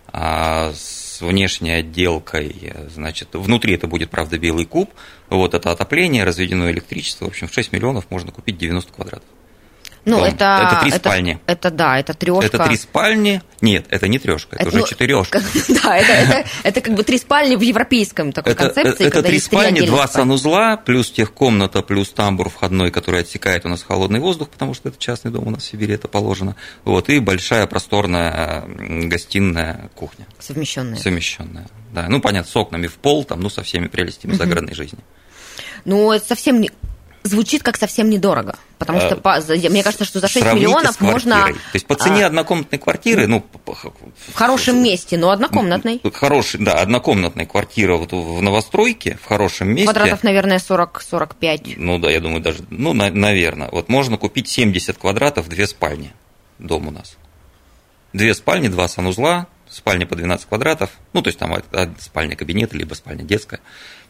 а, 0.09 0.73
с 0.75 1.21
внешней 1.21 1.71
отделкой, 1.71 2.73
значит, 2.89 3.29
внутри 3.33 3.75
это 3.75 3.87
будет, 3.87 4.11
правда, 4.11 4.39
белый 4.39 4.67
куб, 4.67 4.93
вот 5.31 5.55
это 5.55 5.71
отопление, 5.71 6.25
разведено 6.25 6.71
электричество, 6.71 7.27
в 7.27 7.29
общем, 7.29 7.49
в 7.49 7.55
6 7.55 7.73
миллионов 7.73 8.11
можно 8.11 8.33
купить 8.33 8.59
90 8.59 8.93
квадратов. 8.93 9.29
Ну, 10.05 10.19
дом. 10.19 10.27
это... 10.27 10.69
это 10.71 10.81
три 10.83 10.91
спальни. 10.91 11.39
Это, 11.47 11.71
да, 11.71 11.99
это 11.99 12.15
трешка. 12.15 12.47
Это 12.47 12.65
три 12.65 12.77
спальни. 12.77 13.43
Нет, 13.61 13.87
это 13.89 14.07
не 14.09 14.19
трешка, 14.19 14.57
это, 14.57 14.63
Это, 14.65 14.69
уже 14.69 14.79
ну, 14.81 14.87
четырешка. 14.87 15.41
Да, 15.83 15.97
это, 15.97 16.13
это, 16.13 16.49
это 16.63 16.81
как 16.81 16.95
бы 16.95 17.03
три 17.03 17.19
спальни 17.19 17.57
в 17.57 17.61
европейском 17.63 18.33
такой 18.33 18.53
Это, 18.53 18.65
концепции. 18.65 19.07
это 19.07 19.23
три 19.23 19.39
спальни, 19.41 19.81
два 19.87 20.07
санузла, 20.07 20.77
плюс 20.77 21.11
техкомната, 21.11 21.83
плюс 21.83 22.11
тамбур 22.11 22.51
входной, 22.51 22.91
который 22.91 23.21
отсекает 23.21 23.65
у 23.65 23.69
нас 23.69 23.83
холодный 23.83 24.21
воздух, 24.21 24.51
потому 24.51 24.75
что 24.75 24.91
это 24.91 24.99
частный 24.99 25.31
дом 25.31 25.47
у 25.47 25.51
нас 25.51 25.63
в 25.63 25.67
Сибири, 25.67 25.95
это 25.95 26.09
положено. 26.09 26.57
Вот, 26.85 27.09
и 27.09 27.19
большая 27.21 27.67
просторная 27.67 28.65
гостиная 28.67 29.91
кухня, 29.95 30.27
Совмещенные. 30.39 31.01
совмещенная. 31.01 31.67
Да, 31.93 32.07
ну, 32.09 32.21
понятно, 32.21 32.51
с 32.51 32.57
окнами 32.57 32.89
в 32.89 32.95
пол, 32.95 33.25
там, 33.25 33.41
ну, 33.41 33.49
со 33.49 33.63
всеми 33.63 33.87
прелестями 33.87 34.35
загородной 34.35 34.75
жизни. 34.75 34.99
Ну, 35.85 36.13
это 36.13 36.27
совсем 36.27 36.61
не... 36.61 36.71
Звучит 37.27 37.63
как 37.63 37.79
совсем 37.79 38.11
недорого, 38.11 38.55
потому 38.79 39.01
что, 39.01 39.15
А, 39.15 39.17
по- 39.17 39.41
мне 39.71 39.83
кажется, 39.83 40.05
что 40.05 40.21
за 40.21 40.29
6 40.29 40.45
Сравните 40.45 40.67
миллионов 40.67 41.01
можно. 41.01 41.47
То 41.47 41.55
есть 41.73 41.87
по 41.87 41.95
цене 41.95 42.25
а, 42.25 42.27
однокомнатной 42.27 42.79
квартиры, 42.79 43.27
ну, 43.27 43.43
в 43.65 44.35
хорошем 44.35 44.83
месте, 44.83 45.17
но 45.17 45.31
однокомнатной. 45.31 46.03
Хороший, 46.13 46.61
да, 46.63 46.75
однокомнатная 46.75 47.47
квартира 47.47 47.97
вот 47.97 48.13
в 48.13 48.43
новостройке, 48.43 49.19
в 49.23 49.27
хорошем 49.27 49.69
месте. 49.69 49.85
Квадратов, 49.91 50.23
наверное, 50.23 50.59
40-45. 50.59 51.75
Ну 51.79 51.99
да, 51.99 52.11
я 52.11 52.21
думаю, 52.21 52.43
даже, 52.43 52.59
ну, 52.69 52.93
наверное. 52.93 53.71
Вот 53.73 53.89
можно 53.89 54.19
купить 54.19 54.47
70 54.49 54.99
квадратов, 54.99 55.49
две 55.49 55.67
спальни. 55.67 56.13
Дом 56.59 56.89
у 56.89 56.91
нас. 56.91 57.17
Две 58.13 58.35
спальни, 58.35 58.69
два 58.69 58.87
санузла, 58.87 59.47
спальня 59.71 60.07
по 60.07 60.15
12 60.15 60.47
квадратов. 60.47 60.91
Ну, 61.15 61.23
то 61.23 61.29
есть 61.29 61.39
там 61.39 61.55
от- 61.55 61.75
от 61.75 62.03
спальня 62.03 62.37
кабинета, 62.37 62.77
либо 62.77 62.93
спальня 62.93 63.25
детская. 63.25 63.61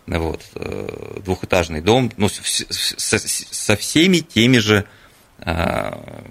Вот. 0.06 0.42
э, 0.54 1.20
Двухэтажный 1.24 1.80
дом. 1.80 2.12
Ну, 2.16 2.28
с- 2.28 2.40
с- 2.42 2.94
со, 2.98 3.18
со 3.18 3.76
всеми 3.76 4.18
теми 4.18 4.58
же 4.58 4.84
а, 5.40 6.22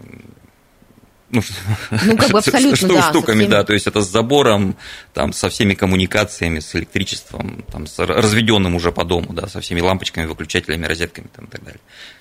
ну, 1.30 1.42
Ну, 1.92 2.18
как 2.18 2.30
бы 2.32 2.38
абсолютно, 2.40 2.76
шту- 2.76 2.94
да, 2.94 3.02
штуками, 3.10 3.40
всеми. 3.40 3.52
да, 3.52 3.64
то 3.64 3.74
есть 3.74 3.88
это 3.88 4.02
с 4.02 4.10
забором, 4.10 4.76
там, 5.14 5.34
со 5.34 5.50
всеми 5.50 5.74
коммуникациями, 5.74 6.60
с 6.60 6.76
электричеством, 6.76 7.64
там, 7.72 7.88
с 7.88 7.98
разведенным 8.00 8.76
уже 8.76 8.92
по 8.92 9.04
дому, 9.04 9.34
да, 9.34 9.48
со 9.48 9.60
всеми 9.60 9.82
лампочками, 9.82 10.26
выключателями, 10.26 10.86
розетками 10.86 11.28
там, 11.36 11.46
и 11.46 11.50
так 11.50 11.64
далее, 11.64 11.80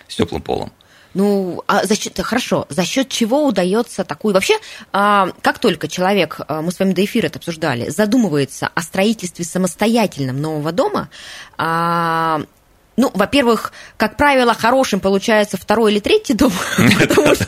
с 0.09 0.17
теплым 0.17 0.41
полом. 0.43 0.73
Ну, 1.15 1.63
а 1.67 1.85
за 1.85 1.95
счет, 1.97 2.19
хорошо, 2.21 2.67
за 2.69 2.85
счет 2.85 3.09
чего 3.09 3.47
удается 3.47 4.05
такую... 4.05 4.35
Вообще, 4.35 4.55
а, 4.93 5.31
как 5.43 5.59
только 5.59 5.89
человек, 5.89 6.41
а, 6.47 6.63
мы 6.63 6.73
с 6.73 6.79
вами 6.79 6.93
до 6.93 7.05
эфира 7.05 7.27
это 7.27 7.39
обсуждали, 7.39 7.91
задумывается 7.91 8.71
о 8.75 8.83
строительстве 8.83 9.45
самостоятельном 9.45 10.41
нового 10.41 10.73
дома, 10.73 11.09
а, 11.59 12.43
ну, 12.97 13.11
во-первых, 13.15 13.73
как 13.97 14.17
правило, 14.17 14.55
хорошим 14.55 15.01
получается 15.01 15.57
второй 15.57 15.93
или 15.93 16.01
третий 16.01 16.35
дом, 16.35 16.53
потому 16.99 17.35
что 17.35 17.47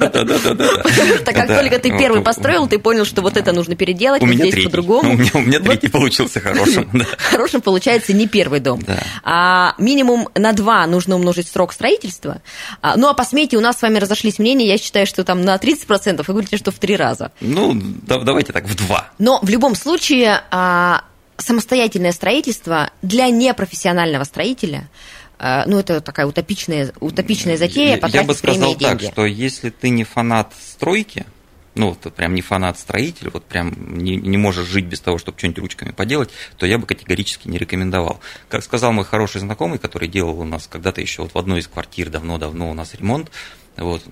как 1.33 1.47
только 1.49 1.79
ты 1.79 1.97
первый 1.97 2.23
построил, 2.23 2.67
ты 2.67 2.79
понял, 2.79 3.05
что 3.05 3.23
вот 3.23 3.37
это 3.37 3.53
нужно 3.53 3.77
переделать, 3.77 4.23
У 4.23 4.27
меня 4.27 4.47
здесь 4.51 4.65
по-другому. 4.65 5.13
У 5.35 5.41
меня, 5.41 5.61
третий 5.61 5.89
получился 5.89 6.41
хорошим. 6.41 6.91
Хорошим 7.31 7.61
получается 7.61 8.13
не 8.13 8.27
первый 8.27 8.61
дом. 8.61 8.81
А 9.23 9.75
минимум 9.79 10.29
на 10.35 10.53
два 10.53 10.87
нужно 10.87 11.17
умножить 11.17 11.49
срок 11.49 11.73
строительства. 11.73 12.41
А, 12.81 12.97
ну, 12.97 13.09
а 13.09 13.15
по 13.15 13.25
смете 13.25 13.57
у 13.57 13.61
нас 13.61 13.79
с 13.79 13.83
вами 13.83 13.99
разошлись 13.99 14.39
мнения. 14.39 14.67
Я 14.67 14.79
считаю, 14.79 15.07
что 15.07 15.25
там 15.25 15.43
на 15.43 15.57
30%, 15.57 16.19
вы 16.19 16.25
говорите, 16.25 16.57
что 16.57 16.71
в 16.71 16.79
три 16.79 16.97
раза. 16.97 17.33
Ну, 17.41 17.73
да- 17.75 18.19
давайте 18.19 18.53
так, 18.53 18.65
в 18.65 18.75
два. 18.75 19.09
Но 19.19 19.41
в 19.43 19.49
любом 19.49 19.75
случае 19.75 20.43
а, 20.51 21.03
самостоятельное 21.37 22.13
строительство 22.13 22.91
для 23.03 23.29
непрофессионального 23.29 24.25
строителя, 24.25 24.89
ну, 25.39 25.79
это 25.79 26.01
такая 26.01 26.27
утопичная, 26.27 26.93
утопичная 27.01 27.57
затея, 27.57 27.87
Я- 27.89 27.95
Я 27.95 28.01
потратить 28.01 28.29
бы 28.29 28.35
сказал 28.35 28.73
и 28.75 28.77
деньги. 28.79 29.05
так, 29.05 29.13
что 29.13 29.27
если 29.27 29.71
ты 29.71 29.89
не 29.91 30.05
фанат 30.05 30.53
стройки, 30.61 31.27
ну, 31.75 31.89
вот 32.01 32.15
прям 32.15 32.35
не 32.35 32.41
фанат 32.41 32.79
строитель, 32.79 33.31
вот 33.33 33.45
прям 33.47 33.75
не, 33.99 34.15
не 34.17 34.37
можешь 34.37 34.67
жить 34.69 34.85
без 34.85 35.01
того, 35.01 35.19
чтобы 35.19 35.39
что-нибудь 35.39 35.59
ручками 35.59 35.91
поделать, 35.91 36.31
то 36.57 36.67
я 36.67 36.79
бы 36.79 36.87
категорически 36.87 37.49
не 37.49 37.59
рекомендовал. 37.59 38.21
Как 38.49 38.63
сказал 38.63 38.93
мой 38.93 39.05
хороший 39.05 39.41
знакомый, 39.41 39.79
который 39.81 40.07
делал 40.07 40.39
у 40.41 40.45
нас 40.45 40.69
когда-то 40.71 41.01
еще 41.01 41.23
вот 41.23 41.35
в 41.35 41.39
одной 41.39 41.59
из 41.61 41.67
квартир 41.67 42.11
давно-давно 42.11 42.71
у 42.71 42.75
нас 42.75 42.95
ремонт, 42.95 43.31
вот, 43.77 44.05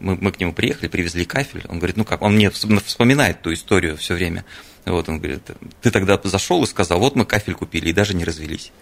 мы, 0.00 0.16
мы 0.16 0.32
к 0.32 0.40
нему 0.40 0.54
приехали, 0.54 0.88
привезли 0.88 1.26
кафель, 1.26 1.64
он 1.68 1.76
говорит, 1.76 1.98
ну 1.98 2.06
как, 2.06 2.22
он 2.22 2.34
мне 2.34 2.46
вс- 2.46 2.82
вспоминает 2.82 3.42
ту 3.42 3.52
историю 3.52 3.98
все 3.98 4.14
время, 4.14 4.46
вот, 4.84 5.08
он 5.08 5.18
говорит, 5.18 5.42
ты 5.80 5.90
тогда 5.90 6.20
зашел 6.24 6.62
и 6.64 6.66
сказал, 6.66 6.98
вот 6.98 7.14
мы 7.14 7.24
кафель 7.24 7.54
купили 7.54 7.90
и 7.90 7.92
даже 7.92 8.14
не 8.14 8.24
развелись. 8.24 8.72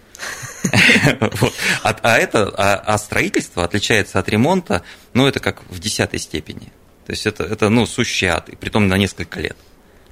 А, 1.83 1.95
а 2.03 2.17
это, 2.17 2.53
а, 2.57 2.75
а 2.75 2.97
строительство 2.97 3.63
отличается 3.63 4.19
от 4.19 4.29
ремонта, 4.29 4.83
ну, 5.13 5.25
это 5.25 5.39
как 5.39 5.63
в 5.69 5.79
десятой 5.79 6.19
степени. 6.19 6.71
То 7.05 7.13
есть 7.13 7.25
это, 7.25 7.43
это 7.43 7.69
ну, 7.69 7.85
сущий 7.85 8.27
ад, 8.27 8.49
и 8.49 8.55
притом 8.55 8.87
на 8.87 8.97
несколько 8.97 9.39
лет. 9.39 9.57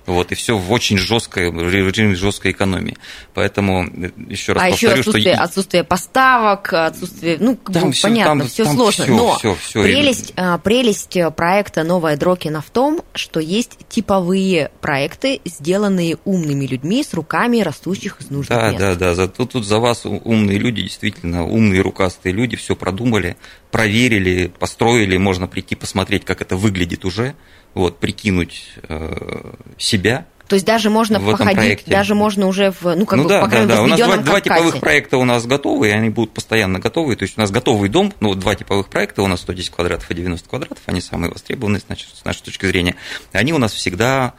Вот, 0.10 0.32
и 0.32 0.36
все 0.36 0.58
в 0.58 0.72
очень 0.72 0.98
жесткой, 0.98 1.52
в 1.52 1.70
режиме 1.72 2.16
жесткой 2.16 2.52
экономии. 2.52 2.98
Поэтому 3.34 3.86
э, 3.86 4.10
еще 4.28 4.54
раз 4.54 4.64
а 4.64 4.68
еще 4.70 4.88
повторю, 4.88 5.00
отсутствие, 5.02 5.36
что 5.36 5.44
отсутствие 5.44 5.84
поставок, 5.84 6.74
отсутствие, 6.74 7.38
ну, 7.40 7.56
Там 7.72 7.92
всё- 7.92 8.08
понятно, 8.08 8.40
там- 8.42 8.48
все 8.48 8.64
там 8.64 8.76
сложно. 8.76 9.04
всё, 9.06 9.16
но 9.16 9.38
всё, 9.38 9.56
всё, 9.56 9.84
прелесть, 9.84 10.34
а, 10.36 10.58
прелесть 10.58 11.18
проекта 11.36 11.84
«Новая 11.84 12.18
Дрокина» 12.18 12.62
в 12.62 12.70
том, 12.70 13.02
что 13.14 13.40
есть 13.40 13.78
типовые 13.88 14.72
проекты, 14.82 15.42
сделанные 15.46 16.18
умными 16.26 16.66
людьми 16.66 17.04
с 17.04 17.14
руками 17.14 17.62
растущих 17.62 18.20
из 18.22 18.30
нужных 18.32 18.50
Да, 18.58 18.68
мест. 18.72 18.80
да, 18.80 18.96
да. 18.96 19.16
За, 19.16 19.28
тут, 19.28 19.52
тут 19.52 19.66
за 19.66 19.80
вас 19.80 20.06
умные 20.06 20.58
люди, 20.58 20.82
действительно, 20.82 21.46
умные 21.46 21.82
рукастые 21.82 22.34
люди, 22.34 22.56
все 22.58 22.76
продумали, 22.76 23.38
проверили, 23.72 24.52
построили, 24.60 25.18
можно 25.18 25.48
прийти 25.48 25.76
посмотреть, 25.76 26.26
как 26.26 26.42
это 26.42 26.56
выглядит 26.56 27.06
уже, 27.06 27.36
вот, 27.74 28.00
прикинуть 28.00 28.74
э, 28.88 29.54
себя. 29.78 30.26
То 30.48 30.56
есть 30.56 30.66
даже 30.66 30.90
можно 30.90 31.20
В 31.20 31.30
этом 31.30 31.40
походить, 31.48 31.58
проекте. 31.58 31.92
даже 31.92 32.16
можно 32.16 32.48
уже 32.48 32.72
в, 32.72 32.96
ну, 32.96 33.06
как 33.06 33.18
ну 33.18 33.24
бы, 33.24 33.30
да, 33.30 33.42
по 33.42 33.48
крайней 33.48 33.68
да, 33.68 33.76
да. 33.76 33.84
У 33.84 33.88
нас 33.88 34.00
два, 34.00 34.18
два 34.18 34.42
типовых 34.42 34.80
проекта 34.80 35.18
у 35.18 35.26
нас 35.26 35.46
готовы, 35.46 35.90
и 35.90 35.92
они 35.92 36.10
будут 36.10 36.34
постоянно 36.34 36.80
готовы. 36.80 37.16
То 37.16 37.24
есть 37.24 37.38
у 37.38 37.42
нас 37.42 37.52
готовый 37.52 37.88
дом, 37.88 38.12
ну, 38.20 38.30
вот 38.30 38.40
два 38.40 38.56
типовых 38.56 38.90
проекта, 38.90 39.22
у 39.22 39.28
нас 39.28 39.42
110 39.42 39.70
квадратов 39.70 40.10
и 40.10 40.14
90 40.16 40.50
квадратов, 40.50 40.82
они 40.88 41.02
самые 41.02 41.32
востребованные, 41.32 41.82
значит, 41.86 42.10
с 42.16 42.26
нашей 42.26 42.42
точки 42.42 42.66
зрения. 42.66 42.96
Они 43.32 43.54
у 43.54 43.60
нас 43.60 43.74
всегда 43.74 44.34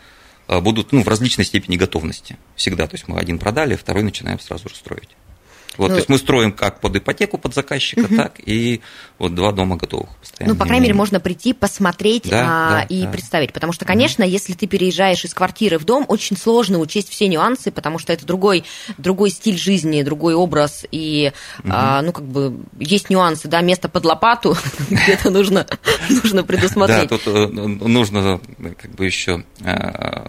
э, 0.49 0.59
будут 0.61 0.91
ну, 0.91 1.05
в 1.05 1.09
различной 1.09 1.45
степени 1.45 1.77
готовности. 1.77 2.39
Всегда. 2.57 2.89
То 2.89 2.97
есть 2.97 3.07
мы 3.07 3.17
один 3.21 3.39
продали, 3.39 3.77
второй 3.77 4.03
начинаем 4.03 4.41
сразу 4.41 4.69
же 4.69 4.75
строить. 4.75 5.11
Вот, 5.79 5.89
Ну, 5.89 5.95
то 5.95 5.97
есть 5.99 6.09
мы 6.09 6.19
строим 6.19 6.53
как 6.53 6.81
под 6.81 6.97
ипотеку 6.97 7.39
под 7.39 7.55
заказчика, 7.55 8.09
так 8.15 8.41
и 8.45 8.81
вот 9.19 9.35
два 9.35 9.53
дома 9.53 9.77
готовых 9.77 10.09
постоянно. 10.19 10.55
Ну, 10.55 10.59
по 10.59 10.67
крайней 10.67 10.85
мере, 10.85 10.95
можно 10.95 11.21
прийти, 11.21 11.53
посмотреть 11.53 12.29
Да, 12.29 12.45
а, 12.45 12.71
да, 12.71 12.83
и 12.83 13.03
да. 13.03 13.11
представить. 13.11 13.53
Потому 13.53 13.73
что, 13.73 13.85
конечно, 13.85 14.23
если 14.23 14.55
ты 14.55 14.67
переезжаешь 14.67 15.25
из 15.25 15.33
квартиры 15.33 15.79
в 15.79 15.85
дом, 15.85 16.05
очень 16.09 16.37
сложно 16.37 16.79
учесть 16.79 17.09
все 17.09 17.29
нюансы, 17.29 17.71
потому 17.71 17.99
что 17.99 18.13
это 18.13 18.27
другой, 18.27 18.65
другой 18.99 19.31
стиль 19.31 19.57
жизни, 19.57 20.03
другой 20.03 20.35
образ. 20.35 20.85
И, 20.91 21.33
а, 21.69 22.03
ну, 22.03 22.13
как 22.13 22.25
бы, 22.25 22.57
есть 22.79 23.09
нюансы, 23.11 23.49
да, 23.49 23.61
место 23.61 23.89
под 23.89 24.05
лопату, 24.05 24.57
где-то 24.91 25.31
нужно, 25.31 25.67
нужно 26.09 26.43
Да, 26.43 26.47
предусмотреть. 26.47 27.09
тут 27.09 27.23
э, 27.27 27.47
нужно 27.47 28.41
как 28.81 28.95
бы 28.95 29.07
еще 29.07 29.45
э, 29.61 30.25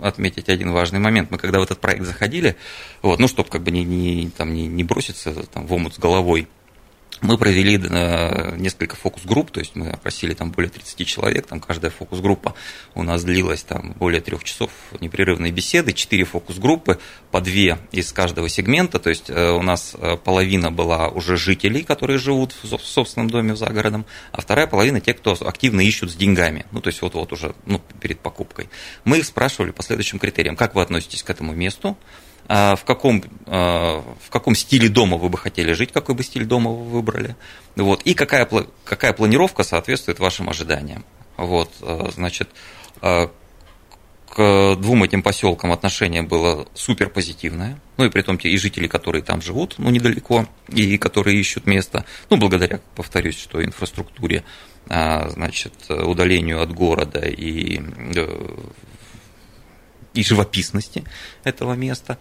отметить 0.00 0.48
один 0.48 0.72
важный 0.72 0.98
момент. 0.98 1.30
Мы 1.30 1.38
когда 1.38 1.58
в 1.58 1.62
этот 1.62 1.80
проект 1.80 2.04
заходили, 2.04 2.56
вот, 3.02 3.18
ну, 3.18 3.28
чтобы 3.28 3.48
как 3.48 3.62
бы 3.62 3.70
не, 3.70 3.84
не, 3.84 4.30
там, 4.30 4.54
не, 4.54 4.66
не 4.66 4.84
броситься 4.84 5.32
там, 5.46 5.66
в 5.66 5.72
омут 5.72 5.94
с 5.94 5.98
головой, 5.98 6.48
мы 7.20 7.36
провели 7.36 7.76
э, 7.76 8.56
несколько 8.56 8.96
фокус-групп, 8.96 9.50
то 9.50 9.60
есть 9.60 9.74
мы 9.74 9.90
опросили 9.90 10.34
там 10.34 10.50
более 10.50 10.70
30 10.70 11.06
человек, 11.06 11.46
там 11.46 11.60
каждая 11.60 11.90
фокус-группа 11.90 12.54
у 12.94 13.02
нас 13.02 13.24
длилась 13.24 13.62
там 13.62 13.92
более 13.98 14.20
трех 14.20 14.44
часов 14.44 14.70
непрерывной 15.00 15.50
беседы, 15.50 15.92
четыре 15.92 16.24
фокус-группы, 16.24 16.98
по 17.30 17.40
две 17.40 17.78
из 17.92 18.12
каждого 18.12 18.48
сегмента, 18.48 18.98
то 18.98 19.10
есть 19.10 19.30
э, 19.30 19.50
у 19.50 19.62
нас 19.62 19.94
э, 19.98 20.16
половина 20.16 20.70
была 20.70 21.08
уже 21.08 21.36
жителей, 21.36 21.82
которые 21.82 22.18
живут 22.18 22.54
в 22.62 22.68
со- 22.68 22.78
в 22.78 22.84
собственном 22.84 23.30
доме 23.30 23.56
за 23.56 23.66
городом, 23.66 24.06
а 24.32 24.40
вторая 24.40 24.66
половина 24.66 25.00
те, 25.00 25.14
кто 25.14 25.36
активно 25.40 25.80
ищут 25.80 26.10
с 26.10 26.14
деньгами, 26.14 26.66
ну 26.70 26.80
то 26.80 26.88
есть 26.88 27.02
вот-вот 27.02 27.32
уже 27.32 27.54
ну, 27.66 27.80
перед 28.00 28.20
покупкой. 28.20 28.68
Мы 29.04 29.18
их 29.18 29.26
спрашивали 29.26 29.70
по 29.72 29.82
следующим 29.82 30.18
критериям, 30.18 30.56
как 30.56 30.74
вы 30.74 30.82
относитесь 30.82 31.22
к 31.22 31.30
этому 31.30 31.52
месту, 31.52 31.96
в 32.48 32.80
каком, 32.86 33.22
а, 33.46 34.02
в 34.24 34.30
каком 34.30 34.54
стиле 34.54 34.88
дома 34.88 35.18
вы 35.18 35.28
бы 35.28 35.36
хотели 35.36 35.74
жить, 35.74 35.92
какой 35.92 36.14
бы 36.14 36.22
стиль 36.22 36.46
дома 36.46 36.70
вы 36.70 36.84
выбрали, 36.84 37.36
вот, 37.76 38.02
и 38.02 38.14
какая, 38.14 38.48
какая 38.84 39.12
планировка 39.12 39.62
соответствует 39.62 40.18
вашим 40.18 40.48
ожиданиям. 40.48 41.04
Вот, 41.36 41.70
а, 41.82 42.10
значит, 42.10 42.48
а, 43.02 43.30
к 44.30 44.76
двум 44.76 45.04
этим 45.04 45.22
поселкам 45.22 45.72
отношение 45.72 46.22
было 46.22 46.66
супер 46.74 47.10
позитивное, 47.10 47.78
ну 47.98 48.06
и 48.06 48.10
при 48.10 48.22
том 48.22 48.38
те 48.38 48.48
и 48.48 48.56
жители, 48.56 48.86
которые 48.86 49.22
там 49.22 49.42
живут, 49.42 49.74
ну 49.78 49.90
недалеко, 49.90 50.46
и 50.68 50.96
которые 50.96 51.38
ищут 51.38 51.66
место, 51.66 52.06
ну 52.30 52.38
благодаря, 52.38 52.80
повторюсь, 52.94 53.38
что 53.38 53.62
инфраструктуре, 53.62 54.42
а, 54.88 55.28
значит, 55.28 55.74
удалению 55.90 56.62
от 56.62 56.72
города 56.72 57.20
и 57.20 57.78
э, 58.16 58.56
и 60.14 60.22
живописности 60.22 61.04
этого 61.44 61.74
места. 61.74 62.18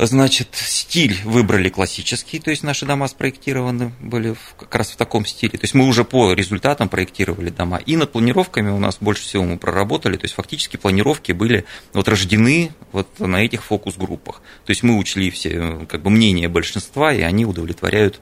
Значит, 0.00 0.50
стиль 0.52 1.16
выбрали 1.24 1.70
классический, 1.70 2.38
то 2.38 2.50
есть 2.50 2.62
наши 2.62 2.86
дома 2.86 3.08
спроектированы 3.08 3.92
были 4.00 4.32
в- 4.32 4.54
как 4.56 4.72
раз 4.76 4.90
в 4.92 4.96
таком 4.96 5.26
стиле. 5.26 5.58
То 5.58 5.64
есть 5.64 5.74
мы 5.74 5.88
уже 5.88 6.04
по 6.04 6.32
результатам 6.34 6.88
проектировали 6.88 7.50
дома. 7.50 7.78
И 7.78 7.96
над 7.96 8.12
планировками 8.12 8.70
у 8.70 8.78
нас 8.78 8.98
больше 9.00 9.22
всего 9.22 9.42
мы 9.42 9.58
проработали. 9.58 10.16
То 10.16 10.26
есть 10.26 10.36
фактически 10.36 10.76
планировки 10.76 11.32
были 11.32 11.64
вот 11.94 12.06
рождены 12.06 12.70
вот 12.92 13.08
на 13.18 13.44
этих 13.44 13.64
фокус-группах. 13.64 14.40
То 14.64 14.70
есть 14.70 14.84
мы 14.84 14.98
учли 14.98 15.32
все 15.32 15.50
э, 15.50 15.86
как 15.86 16.02
бы 16.02 16.10
мнения 16.10 16.48
большинства, 16.48 17.12
и 17.12 17.22
они 17.22 17.44
удовлетворяют 17.44 18.20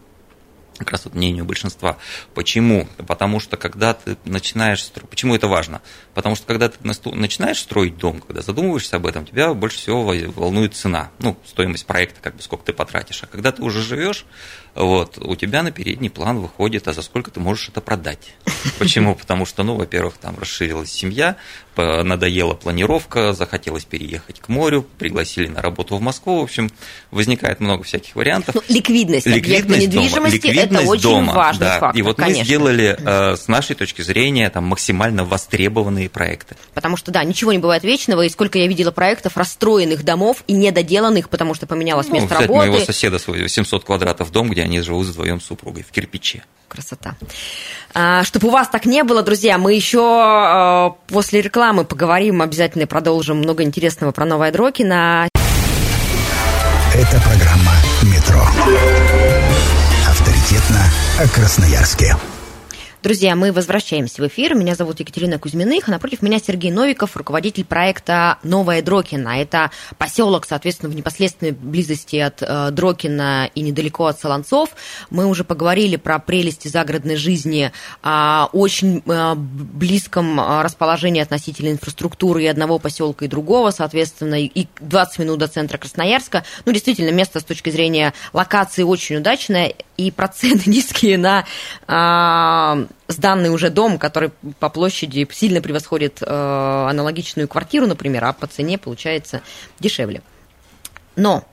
как 0.79 0.93
раз 0.93 1.05
вот 1.05 1.15
мнению 1.15 1.45
большинства. 1.45 1.97
Почему? 2.35 2.89
Потому 3.07 3.41
что 3.41 3.57
когда 3.57 3.95
ты 3.95 4.17
начинаешь 4.25 4.83
строить... 4.83 5.09
Почему 5.09 5.35
это 5.35 5.49
важно? 5.49 5.83
Потому 6.15 6.37
что 6.37 6.47
когда 6.47 6.69
ты 6.69 6.79
начинаешь 6.83 7.59
строить 7.59 7.97
дом, 7.97 8.21
когда 8.21 8.43
задумываешься 8.43 8.97
об 8.97 9.07
этом, 9.07 9.27
тебя 9.27 9.55
больше 9.55 9.79
всего 9.79 10.05
волнует 10.35 10.75
цена, 10.75 11.11
ну, 11.19 11.37
стоимость 11.47 11.87
проекта, 11.87 12.21
как 12.21 12.37
бы 12.37 12.43
сколько 12.43 12.65
ты 12.65 12.73
потратишь. 12.73 13.23
А 13.23 13.27
когда 13.27 13.53
ты 13.53 13.63
уже 13.63 13.83
живешь, 13.83 14.27
вот, 14.75 15.19
у 15.19 15.35
тебя 15.37 15.63
на 15.63 15.71
передний 15.71 16.11
план 16.11 16.39
выходит, 16.39 16.87
а 16.89 16.93
за 16.93 17.03
сколько 17.03 17.31
ты 17.31 17.41
можешь 17.41 17.69
это 17.71 17.81
продать. 17.81 18.35
Почему? 18.79 19.15
Потому 19.15 19.47
что, 19.47 19.63
ну, 19.63 19.75
во-первых, 19.75 20.19
там 20.19 20.39
расширилась 20.39 20.93
семья, 20.93 21.37
надоела 21.77 22.55
планировка, 22.55 23.33
захотелось 23.33 23.85
переехать 23.85 24.41
к 24.41 24.49
морю, 24.49 24.87
пригласили 24.99 25.47
на 25.47 25.63
работу 25.63 25.97
в 25.97 26.01
Москву. 26.01 26.41
В 26.41 26.45
общем, 26.45 26.71
возникает 27.11 27.61
много 27.61 27.85
всяких 27.85 28.17
вариантов. 28.17 28.55
Ну, 28.55 28.63
ликвидность, 28.69 29.27
объекта 29.27 29.51
Ликвидность 29.51 29.91
дома, 29.91 30.05
недвижимости 30.05 30.47
это 30.67 30.75
ликвидность 30.75 31.05
очень 31.05 31.17
дома, 31.17 31.33
важный 31.35 31.67
да. 31.67 31.79
фактор, 31.81 31.99
И 31.99 32.03
вот 32.03 32.17
конечно. 32.17 32.41
мы 32.41 32.45
сделали, 32.45 32.97
э, 32.99 33.37
с 33.37 33.49
нашей 33.49 33.75
точки 33.77 34.03
зрения, 34.03 34.51
там, 34.51 34.65
максимально 34.65 35.25
востребованные 35.25 36.09
проекты. 36.09 36.57
Потому 36.75 36.97
что, 36.97 37.11
да, 37.11 37.25
ничего 37.25 37.53
не 37.53 37.59
бывает 37.59 37.83
вечного, 37.85 38.23
и 38.23 38.29
сколько 38.29 38.59
я 38.59 38.67
видела 38.67 38.91
проектов 38.91 39.37
расстроенных 39.37 40.05
домов 40.05 40.45
и 40.47 40.53
недоделанных, 40.53 41.29
потому 41.29 41.55
что 41.55 41.67
поменялось 41.67 42.09
Ну, 42.09 42.15
место 42.15 42.29
взять 42.35 42.41
работы. 42.49 42.71
моего 42.71 42.85
соседа 42.85 43.19
свой 43.19 43.43
800 43.43 43.85
квадратов 43.85 44.31
дом, 44.31 44.51
где 44.51 44.63
они 44.63 44.81
живут 44.81 45.07
вдвоем 45.07 45.41
с 45.41 45.47
супругой 45.47 45.85
в 45.89 45.93
кирпиче. 45.93 46.45
Красота. 46.69 47.15
А, 47.95 48.25
чтобы 48.25 48.49
у 48.49 48.51
вас 48.51 48.69
так 48.69 48.87
не 48.87 49.05
было, 49.05 49.23
друзья, 49.23 49.57
мы 49.57 49.73
еще 49.73 50.01
а, 50.03 50.91
после 51.07 51.41
рекламы 51.41 51.85
поговорим, 51.85 52.43
обязательно 52.43 52.87
продолжим 52.87 53.39
много 53.39 53.63
интересного 53.63 54.11
про 54.13 54.25
Новое 54.25 54.51
Дрокино. 54.53 55.29
Это 56.95 57.21
программа 57.21 57.73
«Метро». 58.03 59.36
Авторитетно 60.17 60.81
о 61.21 61.29
Красноярске. 61.29 62.17
Друзья, 63.07 63.37
мы 63.37 63.53
возвращаемся 63.53 64.21
в 64.21 64.27
эфир. 64.27 64.57
Меня 64.57 64.75
зовут 64.75 64.99
Екатерина 64.99 65.39
Кузьминых, 65.39 65.87
а 65.87 65.93
напротив 65.93 66.23
меня 66.23 66.41
Сергей 66.41 66.73
Новиков, 66.73 67.17
руководитель 67.17 67.65
проекта 67.65 68.39
«Новая 68.43 68.83
Дрокина». 68.83 69.41
Это 69.41 69.71
поселок, 69.97 70.45
соответственно, 70.45 70.91
в 70.91 70.97
непосредственной 70.97 71.53
близости 71.53 72.17
от 72.17 72.43
э, 72.43 72.71
Дрокина 72.73 73.49
и 73.55 73.61
недалеко 73.61 74.07
от 74.07 74.19
Солонцов. 74.19 74.71
Мы 75.09 75.27
уже 75.27 75.45
поговорили 75.45 75.95
про 75.95 76.19
прелести 76.19 76.67
загородной 76.67 77.15
жизни, 77.15 77.71
а, 78.03 78.49
очень 78.53 79.05
э, 79.07 79.35
близком 79.37 80.41
а, 80.41 80.65
расположении 80.65 81.23
относительно 81.23 81.71
инфраструктуры 81.71 82.43
и 82.43 82.47
одного 82.47 82.81
поселка, 82.81 83.27
и 83.27 83.29
другого, 83.29 83.71
соответственно, 83.71 84.43
и 84.43 84.67
20 84.81 85.21
минут 85.21 85.39
до 85.39 85.47
центра 85.47 85.79
Красноярска. 85.79 86.45
Ну, 86.65 86.73
действительно, 86.73 87.11
место 87.11 87.39
с 87.39 87.45
точки 87.45 87.71
зрения 87.71 88.15
локации 88.33 88.83
очень 88.83 89.19
удачное, 89.19 89.75
и 89.97 90.11
проценты 90.11 90.69
низкие 90.71 91.19
на 91.19 91.45
а, 91.87 92.79
сданный 93.09 93.51
уже 93.51 93.71
дом, 93.71 93.99
который 93.99 94.31
по 94.59 94.69
площади 94.69 95.27
сильно 95.33 95.61
превосходит 95.61 96.23
э, 96.23 96.87
аналогичную 96.91 97.49
квартиру, 97.49 97.87
например, 97.87 98.25
а 98.25 98.33
по 98.33 98.47
цене 98.47 98.79
получается 98.79 99.43
дешевле. 99.79 100.23
Но 101.15 101.45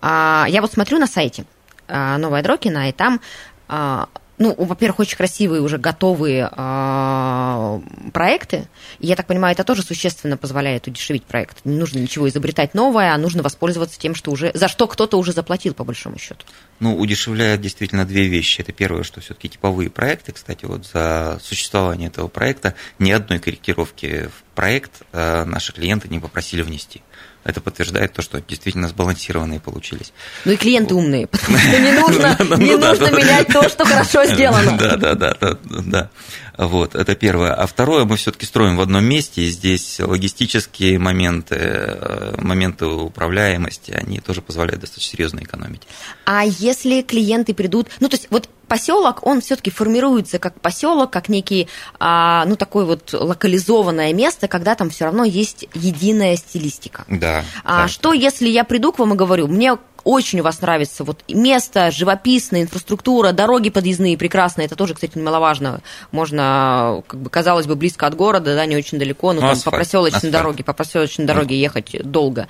а, 0.00 0.46
я 0.48 0.60
вот 0.60 0.72
смотрю 0.72 0.98
на 0.98 1.06
сайте 1.06 1.44
а, 1.88 2.18
Новая 2.18 2.42
Дрокина, 2.42 2.88
и 2.88 2.92
там, 2.92 3.20
а, 3.68 4.08
ну, 4.42 4.54
во-первых, 4.58 4.98
очень 5.00 5.16
красивые 5.16 5.62
уже 5.62 5.78
готовые 5.78 6.48
а, 6.50 7.80
проекты. 8.12 8.66
Я 8.98 9.14
так 9.14 9.26
понимаю, 9.26 9.52
это 9.52 9.62
тоже 9.62 9.82
существенно 9.82 10.36
позволяет 10.36 10.88
удешевить 10.88 11.22
проект. 11.22 11.58
Не 11.64 11.76
нужно 11.76 12.00
ничего 12.00 12.28
изобретать 12.28 12.74
новое, 12.74 13.14
а 13.14 13.18
нужно 13.18 13.44
воспользоваться 13.44 14.00
тем, 14.00 14.16
что 14.16 14.32
уже 14.32 14.50
за 14.54 14.66
что 14.66 14.88
кто-то 14.88 15.16
уже 15.16 15.32
заплатил, 15.32 15.74
по 15.74 15.84
большому 15.84 16.18
счету. 16.18 16.44
Ну, 16.80 16.96
удешевляет 16.96 17.60
действительно 17.60 18.04
две 18.04 18.26
вещи. 18.26 18.60
Это 18.60 18.72
первое, 18.72 19.04
что 19.04 19.20
все-таки 19.20 19.48
типовые 19.48 19.90
проекты, 19.90 20.32
кстати, 20.32 20.64
вот 20.64 20.86
за 20.86 21.38
существование 21.40 22.08
этого 22.08 22.26
проекта 22.26 22.74
ни 22.98 23.12
одной 23.12 23.38
корректировки 23.38 24.26
в 24.26 24.54
проект 24.56 25.02
э, 25.12 25.44
наши 25.44 25.72
клиенты 25.72 26.08
не 26.08 26.18
попросили 26.18 26.62
внести. 26.62 27.02
Это 27.44 27.60
подтверждает 27.60 28.12
то, 28.12 28.22
что 28.22 28.40
действительно 28.40 28.88
сбалансированные 28.88 29.58
получились. 29.58 30.12
Ну 30.44 30.52
и 30.52 30.56
клиенты 30.56 30.94
умные, 30.94 31.26
потому 31.26 31.58
что 31.58 31.80
не 31.80 31.92
нужно, 31.92 32.36
Ну, 32.40 32.56
ну 32.56 33.16
менять 33.16 33.48
то, 33.48 33.68
что 33.68 33.84
хорошо 33.84 34.24
сделано. 34.26 34.76
Да, 34.82 34.96
да, 34.96 35.14
да, 35.14 35.58
да. 35.62 36.10
Вот, 36.58 36.94
это 36.94 37.14
первое. 37.14 37.54
А 37.54 37.66
второе, 37.66 38.04
мы 38.04 38.16
все-таки 38.16 38.46
строим 38.46 38.76
в 38.76 38.80
одном 38.80 39.04
месте, 39.04 39.42
и 39.42 39.50
здесь 39.50 40.00
логистические 40.00 40.98
моменты, 40.98 41.56
э, 41.58 42.34
моменты 42.38 42.86
управляемости, 42.86 43.92
они 43.92 44.20
тоже 44.20 44.42
позволяют 44.42 44.80
достаточно 44.80 45.12
серьезно 45.12 45.40
экономить. 45.40 45.82
А 46.24 46.44
если 46.44 47.02
клиенты 47.02 47.54
придут, 47.54 47.88
ну 48.00 48.08
то 48.08 48.16
есть 48.16 48.28
вот 48.30 48.48
поселок, 48.72 49.26
он 49.26 49.42
все-таки 49.42 49.70
формируется 49.70 50.38
как 50.38 50.60
поселок, 50.60 51.10
как 51.10 51.28
некий, 51.28 51.68
а, 52.00 52.44
ну 52.46 52.56
такое 52.56 52.86
вот 52.86 53.12
локализованное 53.12 54.14
место, 54.14 54.48
когда 54.48 54.74
там 54.74 54.88
все 54.88 55.04
равно 55.04 55.24
есть 55.24 55.66
единая 55.74 56.36
стилистика. 56.36 57.04
Да. 57.06 57.44
А 57.64 57.82
да. 57.82 57.88
что, 57.88 58.14
если 58.14 58.48
я 58.48 58.64
приду 58.64 58.92
к 58.92 58.98
вам 58.98 59.12
и 59.12 59.16
говорю, 59.16 59.46
мне 59.46 59.76
очень 60.04 60.40
у 60.40 60.42
вас 60.42 60.60
нравится 60.60 61.04
вот 61.04 61.22
место, 61.28 61.90
живописная 61.90 62.62
инфраструктура, 62.62 63.32
дороги 63.32 63.70
подъездные 63.70 64.16
прекрасные, 64.18 64.66
это 64.66 64.76
тоже, 64.76 64.94
кстати, 64.94 65.16
немаловажно. 65.18 65.80
Можно, 66.10 67.02
как 67.06 67.20
бы, 67.20 67.30
казалось 67.30 67.66
бы, 67.66 67.76
близко 67.76 68.06
от 68.06 68.14
города, 68.14 68.54
да, 68.54 68.66
не 68.66 68.76
очень 68.76 68.98
далеко, 68.98 69.28
но 69.32 69.34
Ну, 69.34 69.40
там 69.40 69.50
асфальт, 69.50 69.64
по 69.64 69.70
проселочной 69.72 70.16
асфальт. 70.18 70.32
дороге, 70.32 70.64
по 70.64 70.72
проселочной 70.72 71.24
дороге 71.26 71.60
ехать 71.60 71.96
долго. 72.04 72.48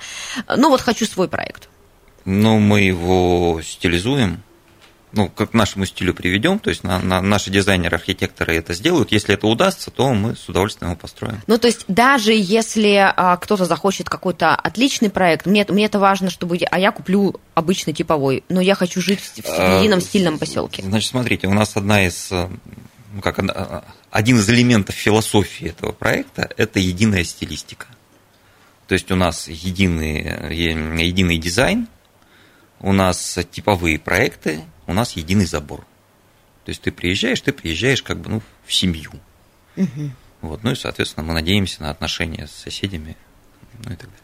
Ну 0.55 0.69
вот 0.69 0.81
хочу 0.81 1.05
свой 1.05 1.27
проект. 1.27 1.69
Ну, 2.25 2.59
мы 2.59 2.81
его 2.81 3.61
стилизуем, 3.63 4.41
ну, 5.13 5.29
к 5.29 5.53
нашему 5.53 5.85
стилю 5.85 6.13
приведем, 6.13 6.59
то 6.59 6.69
есть 6.69 6.83
на, 6.83 6.99
на- 6.99 7.21
наши 7.21 7.49
дизайнеры, 7.51 7.95
архитекторы 7.97 8.55
это 8.55 8.73
сделают. 8.73 9.11
Если 9.11 9.35
это 9.35 9.47
удастся, 9.47 9.91
то 9.91 10.11
мы 10.13 10.35
с 10.35 10.49
удовольствием 10.49 10.91
его 10.91 10.99
построим. 10.99 11.39
Ну, 11.47 11.57
то 11.57 11.67
есть, 11.67 11.85
даже 11.87 12.33
если 12.33 12.95
а, 13.15 13.37
кто-то 13.37 13.65
захочет 13.65 14.09
какой-то 14.09 14.55
отличный 14.55 15.09
проект, 15.11 15.45
мне, 15.45 15.65
мне 15.69 15.85
это 15.85 15.99
важно, 15.99 16.29
чтобы... 16.29 16.57
А 16.69 16.79
я 16.79 16.91
куплю 16.91 17.39
обычный 17.53 17.93
типовой, 17.93 18.43
но 18.49 18.59
я 18.59 18.75
хочу 18.75 19.01
жить 19.01 19.19
в, 19.21 19.41
А, 19.47 19.79
едином 19.79 20.01
стильном 20.01 20.39
поселке. 20.39 20.81
Значит, 20.83 21.11
смотрите, 21.11 21.47
у 21.47 21.53
нас 21.53 21.77
одна 21.77 22.05
из, 22.05 22.31
э, 22.31 22.49
ну, 23.13 23.21
как 23.21 23.39
одна- 23.39 23.83
один 24.09 24.39
из 24.39 24.49
элементов 24.49 24.95
философии 24.95 25.69
этого 25.69 25.91
проекта– 25.91 26.49
это 26.57 26.79
единая 26.79 27.23
стилистика. 27.23 27.85
То 28.87 28.93
есть 28.93 29.11
у 29.11 29.15
нас 29.15 29.47
единый, 29.47 30.21
э, 30.49 30.53
единый 31.03 31.37
дизайн, 31.37 31.87
у 32.83 32.91
нас 32.91 33.39
типовые 33.49 33.97
проекты, 33.97 34.61
у 34.85 34.93
нас 34.93 35.13
единый 35.13 35.45
забор. 35.45 35.79
То 36.65 36.69
есть 36.69 36.81
ты 36.81 36.91
приезжаешь, 36.91 37.41
ты 37.41 37.51
приезжаешь 37.51 38.03
как 38.03 38.19
бы 38.19 38.29
ну, 38.29 38.41
в 38.65 38.73
семью. 38.73 39.11
Вот, 40.41 40.61
ну 40.63 40.71
и, 40.71 40.75
соответственно, 40.75 41.25
мы 41.25 41.33
надеемся 41.33 41.81
на 41.81 41.89
отношения 41.89 42.47
с 42.47 42.51
соседями, 42.51 43.15
ну 43.85 43.93
и 43.93 43.95
так 43.95 44.09
далее. 44.09 44.19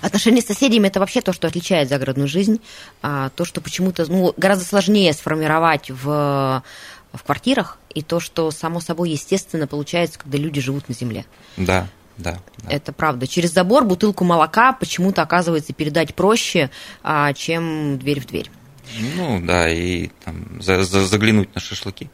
Отношения 0.00 0.40
с 0.40 0.46
соседями 0.46 0.88
это 0.88 0.98
вообще 0.98 1.20
то, 1.20 1.34
что 1.34 1.46
отличает 1.46 1.90
загородную 1.90 2.28
жизнь. 2.28 2.60
А, 3.02 3.28
то, 3.30 3.44
что 3.44 3.60
почему-то 3.60 4.10
ну, 4.10 4.32
гораздо 4.36 4.64
сложнее 4.64 5.12
сформировать 5.12 5.90
в, 5.90 6.62
в 7.12 7.22
квартирах, 7.24 7.78
и 7.94 8.02
то, 8.02 8.20
что 8.20 8.50
само 8.50 8.80
собой 8.80 9.10
естественно 9.10 9.66
получается, 9.66 10.18
когда 10.18 10.38
люди 10.38 10.60
живут 10.60 10.88
на 10.88 10.94
земле. 10.94 11.26
Да, 11.58 11.88
да. 12.20 12.38
да. 12.58 12.70
Это 12.70 12.92
правда. 12.92 13.26
Через 13.26 13.52
забор 13.52 13.84
бутылку 13.84 14.24
молока 14.24 14.72
почему-то 14.72 15.22
оказывается 15.22 15.72
передать 15.72 16.14
проще, 16.14 16.70
а, 17.02 17.32
чем 17.32 17.98
дверь 17.98 18.20
в 18.20 18.26
дверь. 18.26 18.50
Ну 19.16 19.40
да, 19.44 19.68
и 19.68 20.10
там 20.24 20.60
за- 20.60 20.82
за- 20.82 21.06
заглянуть 21.06 21.54
на 21.54 21.60
шашлыки. 21.60 22.10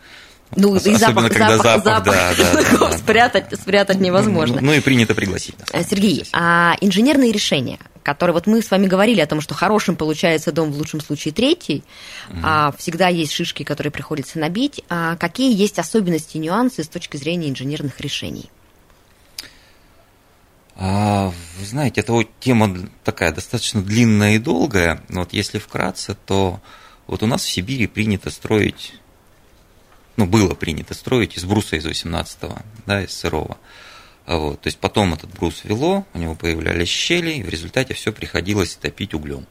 Ну, 0.55 0.73
Ос- 0.73 0.87
и 0.87 0.93
особенно, 0.93 1.23
запах, 1.23 1.33
когда 1.33 1.57
запах, 1.57 1.85
запах, 1.85 2.05
да, 2.05 2.33
да, 2.37 2.63
да, 2.63 2.79
да. 2.91 2.99
спрятать, 2.99 3.61
спрятать 3.61 3.99
невозможно. 3.99 4.61
Ну, 4.61 4.69
ну 4.69 4.73
и 4.75 4.81
принято 4.81 5.15
пригласить. 5.15 5.57
Э, 5.73 5.83
Сергей, 5.83 6.25
а 6.33 6.77
инженерные 6.81 7.33
решения, 7.33 7.79
которые 8.05 8.35
вот 8.35 8.47
мы 8.47 8.63
с 8.63 8.71
вами 8.71 8.87
говорили 8.87 9.21
о 9.21 9.27
том, 9.27 9.41
что 9.41 9.55
хорошим 9.55 9.97
получается 9.97 10.53
дом 10.53 10.71
в 10.71 10.77
лучшем 10.77 11.01
случае 11.01 11.35
третий, 11.35 11.83
а 12.45 12.73
всегда 12.79 13.09
есть 13.09 13.33
шишки, 13.33 13.65
которые 13.65 13.91
приходится 13.91 14.39
набить. 14.39 14.83
А 14.89 15.17
какие 15.17 15.53
есть 15.53 15.79
особенности 15.81 16.37
и 16.37 16.41
нюансы 16.41 16.85
с 16.85 16.89
точки 16.89 17.17
зрения 17.17 17.49
инженерных 17.49 18.01
решений? 18.01 18.49
А, 20.79 21.33
вы 21.59 21.65
знаете, 21.65 22.03
это 22.03 22.13
вот 22.13 22.29
тема 22.39 22.89
такая 23.03 23.33
достаточно 23.33 23.83
длинная 23.83 24.35
и 24.35 24.39
долгая. 24.39 25.03
Вот 25.09 25.33
если 25.33 25.59
вкратце, 25.59 26.17
то 26.27 26.61
вот 27.07 27.23
у 27.23 27.27
нас 27.27 27.45
в 27.45 27.51
Сибири 27.51 27.87
принято 27.87 28.31
строить, 28.31 28.95
ну, 30.17 30.27
было 30.27 30.55
принято 30.55 30.93
строить 30.93 31.37
из 31.37 31.45
бруса 31.45 31.77
из 31.77 31.87
18-го, 31.87 32.59
да, 32.85 33.03
из 33.03 33.13
сырого. 33.13 33.57
А 34.27 34.37
Вот, 34.39 34.61
то 34.61 34.67
есть 34.67 34.79
потом 34.79 35.15
этот 35.15 35.31
брус 35.31 35.63
вело, 35.65 36.05
у 36.13 36.19
него 36.19 36.35
появлялись 36.35 36.89
щели, 36.89 37.31
и 37.31 37.43
в 37.43 37.49
результате 37.49 37.95
все 37.95 38.13
приходилось 38.13 38.75
топить 38.75 39.15
углем. 39.15 39.47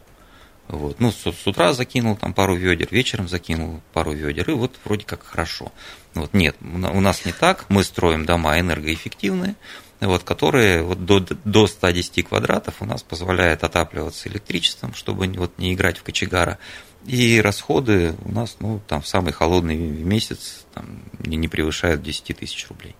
Вот. 0.67 0.99
Ну, 0.99 1.11
с, 1.11 1.31
с 1.31 1.47
утра 1.47 1.73
закинул 1.73 2.15
там 2.17 2.33
пару 2.33 2.55
ведер, 2.55 2.87
вечером 2.91 3.27
закинул 3.27 3.81
пару 3.93 4.11
ведер, 4.11 4.49
и 4.49 4.53
вот 4.53 4.75
вроде 4.83 5.05
как 5.05 5.23
хорошо. 5.23 5.71
Вот, 6.13 6.33
нет, 6.33 6.55
у 6.61 6.99
нас 7.01 7.25
не 7.25 7.31
так, 7.31 7.65
мы 7.69 7.83
строим 7.83 8.25
дома 8.25 8.59
энергоэффективные, 8.59 9.55
вот, 10.01 10.23
которые 10.23 10.83
вот 10.83 11.05
до, 11.05 11.19
до 11.19 11.67
110 11.67 12.27
квадратов 12.27 12.81
у 12.81 12.85
нас 12.85 13.03
позволяет 13.03 13.63
отапливаться 13.63 14.29
электричеством, 14.29 14.93
чтобы 14.93 15.27
вот, 15.27 15.57
не 15.57 15.73
играть 15.73 15.97
в 15.97 16.03
кочегара. 16.03 16.57
И 17.05 17.39
расходы 17.39 18.15
у 18.25 18.31
нас 18.31 18.57
ну, 18.59 18.81
там, 18.87 19.01
в 19.01 19.07
самый 19.07 19.31
холодный 19.31 19.75
месяц 19.75 20.65
там, 20.73 21.03
не 21.19 21.47
превышают 21.47 22.01
10 22.01 22.37
тысяч 22.37 22.67
рублей. 22.67 22.95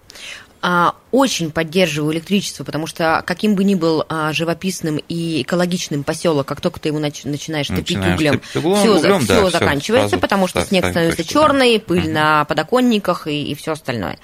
А, 0.68 0.96
очень 1.12 1.52
поддерживаю 1.52 2.12
электричество, 2.12 2.64
потому 2.64 2.88
что 2.88 3.24
каким 3.28 3.54
бы 3.54 3.64
ни 3.64 3.76
был 3.76 4.04
а, 4.10 4.34
живописным 4.34 4.98
и 4.98 5.44
экологичным 5.44 6.04
поселок, 6.04 6.48
как 6.48 6.60
только 6.60 6.80
ты 6.80 6.90
его 6.90 7.00
нач- 7.00 7.30
начинаешь 7.30 7.68
топить 7.68 7.98
углем, 7.98 8.42
углем, 8.56 8.76
все, 8.76 8.98
углем, 8.98 9.20
все 9.20 9.44
да, 9.44 9.50
заканчивается, 9.52 10.08
все 10.08 10.18
потому 10.18 10.48
что 10.48 10.66
снег 10.66 10.88
становится 10.90 11.24
черный, 11.24 11.80
пыль 11.80 12.06
угу. 12.06 12.10
на 12.10 12.46
подоконниках 12.46 13.28
и, 13.28 13.52
и 13.52 13.54
все 13.54 13.74
остальное. 13.74 14.18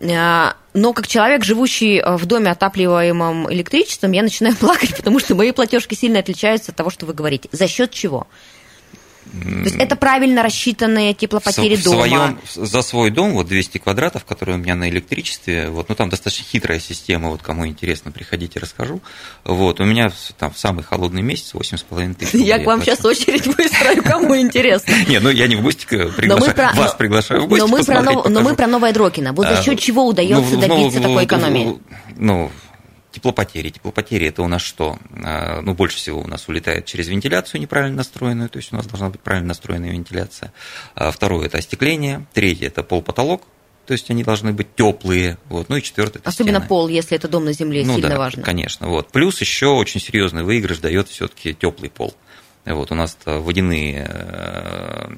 А, 0.00 0.54
но 0.72 0.92
как 0.92 1.08
человек, 1.08 1.42
живущий 1.42 2.00
в 2.00 2.26
доме, 2.26 2.52
отапливаемом 2.52 3.52
электричеством, 3.52 4.12
я 4.12 4.22
начинаю 4.22 4.54
плакать, 4.60 4.96
потому 4.96 5.18
что 5.18 5.34
мои 5.34 5.50
платежки 5.50 5.96
сильно 5.96 6.20
отличаются 6.20 6.70
от 6.70 6.76
того, 6.76 6.90
что 6.90 7.06
вы 7.06 7.12
говорите. 7.12 7.48
За 7.50 7.66
счет 7.66 7.90
чего? 7.90 8.28
То 9.32 9.64
есть 9.64 9.76
это 9.76 9.96
правильно 9.96 10.42
рассчитанные 10.42 11.14
теплопотери 11.14 11.76
в, 11.76 11.84
дома? 11.84 12.06
Своем, 12.06 12.38
за 12.54 12.82
свой 12.82 13.10
дом, 13.10 13.32
вот 13.32 13.48
200 13.48 13.78
квадратов, 13.78 14.24
который 14.26 14.56
у 14.56 14.58
меня 14.58 14.74
на 14.74 14.90
электричестве, 14.90 15.70
вот, 15.70 15.88
ну 15.88 15.94
там 15.94 16.10
достаточно 16.10 16.44
хитрая 16.44 16.80
система, 16.80 17.30
вот 17.30 17.42
кому 17.42 17.66
интересно, 17.66 18.10
приходите, 18.10 18.60
расскажу. 18.60 19.00
Вот, 19.44 19.80
у 19.80 19.84
меня 19.84 20.12
там 20.38 20.52
в 20.52 20.58
самый 20.58 20.84
холодный 20.84 21.22
месяц 21.22 21.54
8,5 21.54 22.14
тысяч. 22.14 22.34
Я 22.34 22.58
к 22.58 22.66
вам 22.66 22.82
сейчас 22.82 23.02
очередь 23.04 23.46
выстрою, 23.46 24.02
кому 24.02 24.36
интересно. 24.36 24.92
Не, 25.08 25.18
ну 25.18 25.30
я 25.30 25.46
не 25.46 25.56
в 25.56 25.62
гости 25.62 25.86
приглашаю, 25.86 26.76
вас 26.76 26.94
приглашаю 26.94 27.42
в 27.42 27.48
гости 27.48 27.62
Но 28.28 28.42
мы 28.42 28.54
про 28.54 28.66
Новое 28.66 28.92
Дрокино. 28.92 29.32
Вот 29.32 29.46
за 29.46 29.58
а, 29.58 29.62
счет 29.62 29.78
чего 29.78 30.06
удается 30.06 30.54
ну, 30.54 30.60
добиться 30.60 31.00
такой 31.00 31.24
экономии? 31.24 31.78
Ну, 32.16 32.50
Теплопотери. 33.12 33.70
Теплопотери 33.70 34.26
это 34.26 34.42
у 34.42 34.48
нас 34.48 34.62
что? 34.62 34.98
А, 35.22 35.60
ну, 35.60 35.74
больше 35.74 35.98
всего 35.98 36.22
у 36.22 36.26
нас 36.26 36.48
улетает 36.48 36.86
через 36.86 37.08
вентиляцию 37.08 37.60
неправильно 37.60 37.98
настроенную, 37.98 38.48
то 38.48 38.56
есть 38.56 38.72
у 38.72 38.76
нас 38.76 38.86
должна 38.86 39.10
быть 39.10 39.20
правильно 39.20 39.48
настроенная 39.48 39.92
вентиляция. 39.92 40.52
А 40.94 41.10
второе 41.10 41.46
это 41.46 41.58
остекление. 41.58 42.26
Третье 42.32 42.66
это 42.66 42.82
пол-потолок, 42.82 43.42
то 43.86 43.92
есть 43.92 44.10
они 44.10 44.24
должны 44.24 44.52
быть 44.52 44.74
теплые. 44.74 45.38
Вот. 45.48 45.68
Ну 45.68 45.76
и 45.76 45.82
четвертое 45.82 46.20
это 46.20 46.28
Особенно 46.28 46.58
стены. 46.58 46.68
пол, 46.68 46.88
если 46.88 47.16
это 47.16 47.28
дом 47.28 47.44
на 47.44 47.52
земле, 47.52 47.84
ну, 47.84 47.94
сильно 47.94 48.10
да, 48.10 48.18
важно. 48.18 48.42
Конечно. 48.42 48.88
Вот. 48.88 49.08
Плюс 49.10 49.40
еще 49.40 49.66
очень 49.66 50.00
серьезный 50.00 50.42
выигрыш 50.44 50.78
дает 50.78 51.08
все-таки 51.08 51.52
теплый 51.54 51.90
пол. 51.90 52.14
Вот, 52.64 52.92
у 52.92 52.94
нас 52.94 53.18
водяные 53.24 54.06
э, 54.08 55.08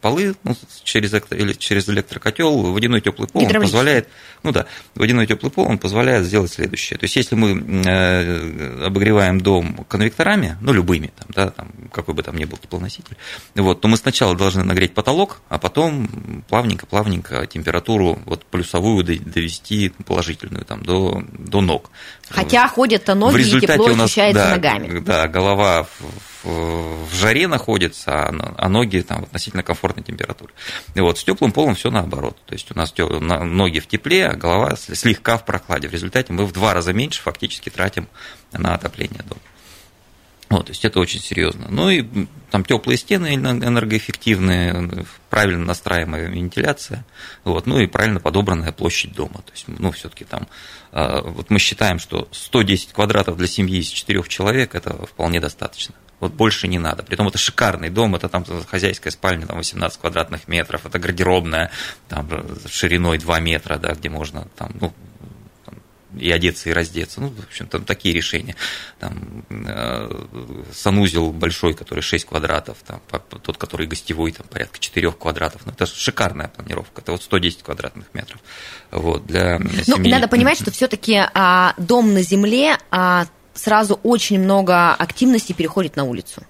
полы 0.00 0.34
ну, 0.42 0.56
через, 0.84 1.12
через 1.58 1.86
электрокотел, 1.90 2.72
водяной 2.72 3.02
теплый 3.02 3.28
пол 3.28 3.44
он 3.44 3.52
позволяет, 3.52 4.08
ну 4.42 4.52
да, 4.52 4.64
водяной 4.94 5.26
теплый 5.26 5.50
пол 5.50 5.66
он 5.68 5.76
позволяет 5.76 6.24
сделать 6.24 6.50
следующее. 6.50 6.98
То 6.98 7.04
есть, 7.04 7.16
если 7.16 7.34
мы 7.34 7.62
э, 7.84 8.86
обогреваем 8.86 9.38
дом 9.38 9.84
конвекторами, 9.86 10.56
ну, 10.62 10.72
любыми, 10.72 11.12
там, 11.18 11.28
да, 11.34 11.50
там, 11.50 11.68
какой 11.92 12.14
бы 12.14 12.22
там 12.22 12.38
ни 12.38 12.46
был 12.46 12.56
теплоноситель, 12.56 13.18
вот, 13.54 13.82
то 13.82 13.88
мы 13.88 13.98
сначала 13.98 14.34
должны 14.34 14.64
нагреть 14.64 14.94
потолок, 14.94 15.42
а 15.50 15.58
потом 15.58 16.42
плавненько-плавненько 16.48 17.46
температуру 17.46 18.18
вот 18.24 18.46
плюсовую 18.46 19.04
довести 19.04 19.90
положительную 20.06 20.64
там, 20.64 20.82
до, 20.82 21.22
до 21.38 21.60
ног. 21.60 21.90
Хотя 22.30 22.66
ходят-то 22.66 23.14
ноги, 23.14 23.42
в 23.42 23.56
и 23.56 23.60
тепло 23.60 23.88
у 23.88 23.94
нас, 23.94 24.06
ощущается 24.06 24.44
да, 24.44 24.50
ногами. 24.52 25.00
Да, 25.00 25.28
голова 25.28 25.82
в, 25.82 26.33
в 26.44 27.14
жаре 27.14 27.48
находится, 27.48 28.28
а, 28.28 28.54
а 28.56 28.68
ноги 28.68 29.00
там 29.00 29.22
в 29.22 29.24
относительно 29.24 29.62
комфортной 29.62 30.04
температуре. 30.04 30.52
И 30.94 31.00
вот 31.00 31.18
с 31.18 31.24
теплым 31.24 31.52
полом 31.52 31.74
все 31.74 31.90
наоборот. 31.90 32.36
То 32.46 32.54
есть 32.54 32.70
у 32.70 32.78
нас 32.78 32.94
ноги 32.96 33.80
в 33.80 33.86
тепле, 33.86 34.26
а 34.26 34.36
голова 34.36 34.76
слегка 34.76 35.38
в 35.38 35.44
прохладе. 35.44 35.88
В 35.88 35.92
результате 35.92 36.32
мы 36.32 36.44
в 36.44 36.52
два 36.52 36.74
раза 36.74 36.92
меньше 36.92 37.22
фактически 37.22 37.70
тратим 37.70 38.08
на 38.52 38.74
отопление 38.74 39.22
дома. 39.22 39.40
Вот, 40.50 40.66
то 40.66 40.70
есть 40.70 40.84
это 40.84 41.00
очень 41.00 41.20
серьезно. 41.20 41.66
Ну 41.70 41.90
и 41.90 42.04
там 42.50 42.64
теплые 42.64 42.98
стены 42.98 43.34
энергоэффективные, 43.34 45.06
правильно 45.30 45.64
настраиваемая 45.64 46.28
вентиляция, 46.28 47.04
вот, 47.42 47.66
ну 47.66 47.80
и 47.80 47.86
правильно 47.86 48.20
подобранная 48.20 48.70
площадь 48.70 49.14
дома. 49.14 49.42
То 49.44 49.52
есть, 49.52 49.64
ну, 49.66 49.90
все-таки 49.90 50.24
там, 50.24 50.46
а, 50.92 51.22
вот 51.22 51.50
мы 51.50 51.58
считаем, 51.58 51.98
что 51.98 52.28
110 52.30 52.92
квадратов 52.92 53.36
для 53.36 53.48
семьи 53.48 53.78
из 53.78 53.88
четырех 53.88 54.28
человек 54.28 54.74
это 54.74 55.06
вполне 55.06 55.40
достаточно. 55.40 55.94
Вот 56.20 56.32
больше 56.32 56.68
не 56.68 56.78
надо. 56.78 57.02
Притом 57.02 57.28
это 57.28 57.38
шикарный 57.38 57.90
дом, 57.90 58.14
это 58.14 58.28
там 58.28 58.44
хозяйская 58.66 59.10
спальня, 59.10 59.46
там 59.46 59.56
18 59.56 60.00
квадратных 60.00 60.48
метров, 60.48 60.86
это 60.86 60.98
гардеробная, 60.98 61.70
там 62.08 62.28
шириной 62.66 63.18
2 63.18 63.40
метра, 63.40 63.76
да, 63.76 63.92
где 63.92 64.08
можно 64.08 64.48
там, 64.56 64.72
ну, 64.80 64.92
и 66.18 66.30
одеться, 66.30 66.70
и 66.70 66.72
раздеться. 66.72 67.20
Ну, 67.20 67.28
в 67.28 67.44
общем, 67.44 67.66
там 67.66 67.84
такие 67.84 68.14
решения. 68.14 68.56
Там 68.98 69.44
э, 69.50 70.24
санузел 70.72 71.32
большой, 71.32 71.74
который 71.74 72.00
6 72.00 72.26
квадратов, 72.26 72.78
там, 72.86 73.00
тот, 73.42 73.56
который 73.56 73.86
гостевой, 73.86 74.32
там, 74.32 74.46
порядка 74.46 74.78
4 74.78 75.12
квадратов. 75.12 75.62
Ну, 75.66 75.72
это 75.72 75.86
шикарная 75.86 76.48
планировка. 76.48 77.00
Это 77.00 77.12
вот 77.12 77.22
110 77.22 77.62
квадратных 77.62 78.06
метров. 78.12 78.40
Вот, 78.90 79.26
для 79.26 79.58
ну, 79.58 79.96
семьи. 79.96 80.10
надо 80.10 80.28
понимать, 80.28 80.60
что 80.60 80.70
все-таки 80.70 81.20
а, 81.34 81.74
дом 81.76 82.14
на 82.14 82.22
земле 82.22 82.78
а, 82.90 83.26
сразу 83.54 83.98
очень 84.02 84.38
много 84.40 84.92
активности 84.92 85.52
переходит 85.52 85.96
на 85.96 86.04
улицу 86.04 86.42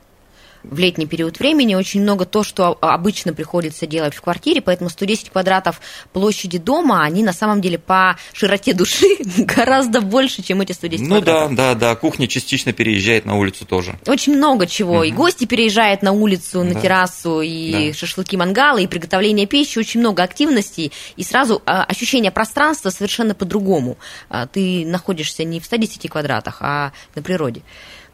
в 0.64 0.78
летний 0.78 1.06
период 1.06 1.38
времени 1.38 1.74
очень 1.74 2.02
много 2.02 2.24
то, 2.24 2.42
что 2.42 2.76
обычно 2.80 3.32
приходится 3.32 3.86
делать 3.86 4.14
в 4.14 4.20
квартире, 4.20 4.60
поэтому 4.60 4.90
110 4.90 5.30
квадратов 5.30 5.80
площади 6.12 6.58
дома, 6.58 7.02
они 7.04 7.22
на 7.22 7.32
самом 7.32 7.60
деле 7.60 7.78
по 7.78 8.16
широте 8.32 8.72
души 8.72 9.06
гораздо 9.38 10.00
больше, 10.00 10.42
чем 10.42 10.60
эти 10.60 10.72
110 10.72 11.06
ну, 11.06 11.16
квадратов. 11.16 11.50
Ну 11.50 11.56
да, 11.56 11.74
да, 11.74 11.80
да, 11.80 11.96
кухня 11.96 12.26
частично 12.26 12.72
переезжает 12.72 13.26
на 13.26 13.36
улицу 13.36 13.64
тоже. 13.66 13.98
Очень 14.06 14.36
много 14.36 14.66
чего, 14.66 14.96
угу. 14.96 15.02
и 15.04 15.10
гости 15.10 15.44
переезжают 15.44 16.02
на 16.02 16.12
улицу, 16.12 16.64
на 16.64 16.74
да. 16.74 16.80
террасу, 16.80 17.40
и 17.42 17.90
да. 17.90 17.94
шашлыки, 17.94 18.36
мангалы, 18.36 18.84
и 18.84 18.86
приготовление 18.86 19.46
пищи, 19.46 19.78
очень 19.78 20.00
много 20.00 20.22
активностей, 20.22 20.92
и 21.16 21.22
сразу 21.22 21.62
а, 21.66 21.84
ощущение 21.84 22.30
пространства 22.30 22.90
совершенно 22.90 23.34
по-другому. 23.34 23.98
А, 24.28 24.46
ты 24.46 24.84
находишься 24.86 25.44
не 25.44 25.60
в 25.60 25.66
110 25.66 26.08
квадратах, 26.10 26.58
а 26.60 26.92
на 27.14 27.22
природе. 27.22 27.62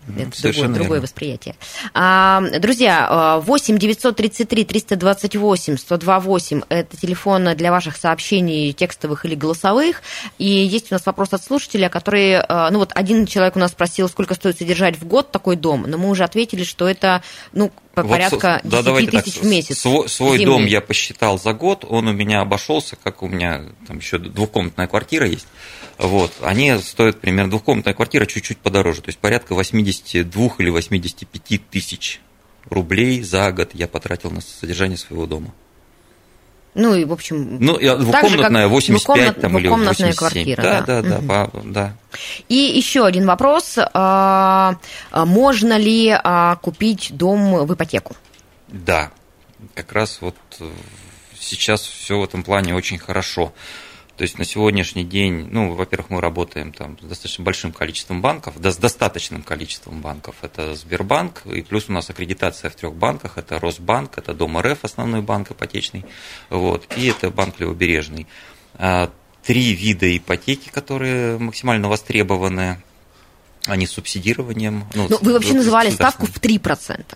Это 0.09 0.43
другое, 0.43 0.69
другое 0.69 1.01
восприятие. 1.01 1.55
А, 1.95 2.43
друзья, 2.59 3.41
8 3.43 3.79
933 3.79 4.65
328 4.65 5.77
128 5.77 6.63
это 6.69 6.97
телефон 6.97 7.55
для 7.57 7.71
ваших 7.71 7.97
сообщений 7.97 8.73
текстовых 8.73 9.25
или 9.25 9.35
голосовых. 9.35 10.03
И 10.39 10.49
есть 10.49 10.91
у 10.91 10.95
нас 10.95 11.07
вопрос 11.07 11.33
от 11.33 11.45
слушателя, 11.45 11.89
который, 11.89 12.37
а, 12.37 12.71
ну 12.71 12.79
вот 12.79 12.93
один 12.95 13.27
человек 13.27 13.57
у 13.57 13.59
нас 13.59 13.73
спросил, 13.73 14.09
сколько 14.09 14.35
стоит 14.35 14.59
содержать 14.59 14.99
в 14.99 15.07
год 15.07 15.31
такой 15.31 15.57
дом, 15.57 15.85
но 15.87 15.99
мы 15.99 16.09
уже 16.09 16.25
ответили, 16.25 16.65
что 16.65 16.89
это, 16.89 17.23
ну, 17.53 17.71
по 17.95 18.03
вот, 18.03 18.11
порядка 18.11 18.61
10 18.65 18.85
да, 18.85 19.21
тысяч 19.21 19.35
так, 19.35 19.43
в 19.43 19.47
месяц. 19.47 19.79
Свой, 19.79 20.09
свой 20.09 20.45
дом 20.45 20.65
я 20.65 20.81
посчитал 20.81 21.39
за 21.39 21.53
год, 21.53 21.85
он 21.89 22.07
у 22.07 22.13
меня 22.13 22.41
обошелся, 22.41 22.97
как 22.97 23.23
у 23.23 23.29
меня 23.29 23.65
там 23.87 23.99
еще 23.99 24.19
двухкомнатная 24.19 24.87
квартира 24.87 25.27
есть. 25.27 25.47
Вот, 25.99 26.33
они 26.41 26.79
стоят 26.79 27.21
примерно 27.21 27.51
двухкомнатная 27.51 27.93
квартира 27.93 28.27
чуть-чуть 28.27 28.59
подороже, 28.59 29.03
то 29.03 29.09
есть 29.09 29.19
порядка 29.19 29.55
82 29.91 30.55
или 30.59 30.71
85 30.71 31.69
тысяч 31.69 32.21
рублей 32.69 33.23
за 33.23 33.51
год 33.53 33.71
я 33.75 33.89
потратил 33.89 34.31
на 34.31 34.41
содержание 34.41 34.97
своего 34.97 35.27
дома. 35.27 35.53
Ну 36.75 36.95
и, 36.95 37.05
в 37.05 37.13
общем... 37.13 37.59
Ну, 37.59 37.77
двухкомнатная, 37.79 38.69
85 38.69 38.87
двухкомнат, 38.95 39.41
там, 39.41 39.59
или 39.59 39.67
87. 39.67 40.15
квартира. 40.15 40.63
Да, 40.63 40.83
да, 40.83 41.03
да, 41.03 41.19
да, 41.19 41.49
по, 41.49 41.61
да. 41.65 41.97
И 42.49 42.55
еще 42.55 43.05
один 43.05 43.27
вопрос. 43.27 43.75
А, 43.77 44.77
а, 45.11 45.27
можно 45.27 45.77
ли 45.77 46.11
а, 46.11 46.57
купить 46.57 47.09
дом 47.11 47.67
в 47.67 47.75
ипотеку? 47.75 48.15
Да, 48.69 49.11
как 49.75 49.93
раз 49.93 50.19
вот 50.21 50.37
сейчас 51.41 51.83
все 51.83 52.21
в 52.21 52.25
этом 52.25 52.45
плане 52.45 52.77
очень 52.77 52.99
хорошо. 52.99 53.53
То 54.21 54.25
есть 54.25 54.39
на 54.39 54.45
сегодняшний 54.45 55.03
день, 55.03 55.49
ну, 55.51 55.73
во-первых, 55.73 56.11
мы 56.11 56.21
работаем 56.21 56.75
там 56.75 56.99
с 57.01 57.05
достаточно 57.05 57.43
большим 57.43 57.73
количеством 57.73 58.21
банков, 58.21 58.61
да, 58.61 58.71
с 58.71 58.77
достаточным 58.77 59.43
количеством 59.43 60.03
банков. 60.03 60.35
Это 60.43 60.75
Сбербанк, 60.75 61.41
и 61.47 61.63
плюс 61.63 61.87
у 61.89 61.93
нас 61.93 62.11
аккредитация 62.11 62.69
в 62.69 62.75
трех 62.75 62.95
банках. 62.95 63.39
Это 63.39 63.59
Росбанк, 63.59 64.19
это 64.19 64.35
Дом 64.35 64.59
РФ, 64.61 64.85
основной 64.85 65.23
банк 65.23 65.53
ипотечный, 65.53 66.05
вот, 66.51 66.87
и 66.99 67.07
это 67.07 67.31
банк 67.31 67.59
Левобережный. 67.61 68.27
А, 68.75 69.11
три 69.43 69.73
вида 69.73 70.15
ипотеки, 70.15 70.69
которые 70.69 71.39
максимально 71.39 71.89
востребованы, 71.89 72.83
они 73.65 73.87
с 73.87 73.93
субсидированием. 73.93 74.85
Ну, 74.93 75.07
Но 75.09 75.17
вы 75.23 75.33
вообще 75.33 75.55
называли 75.55 75.89
ставку 75.89 76.27
в 76.27 76.39
3%. 76.39 77.07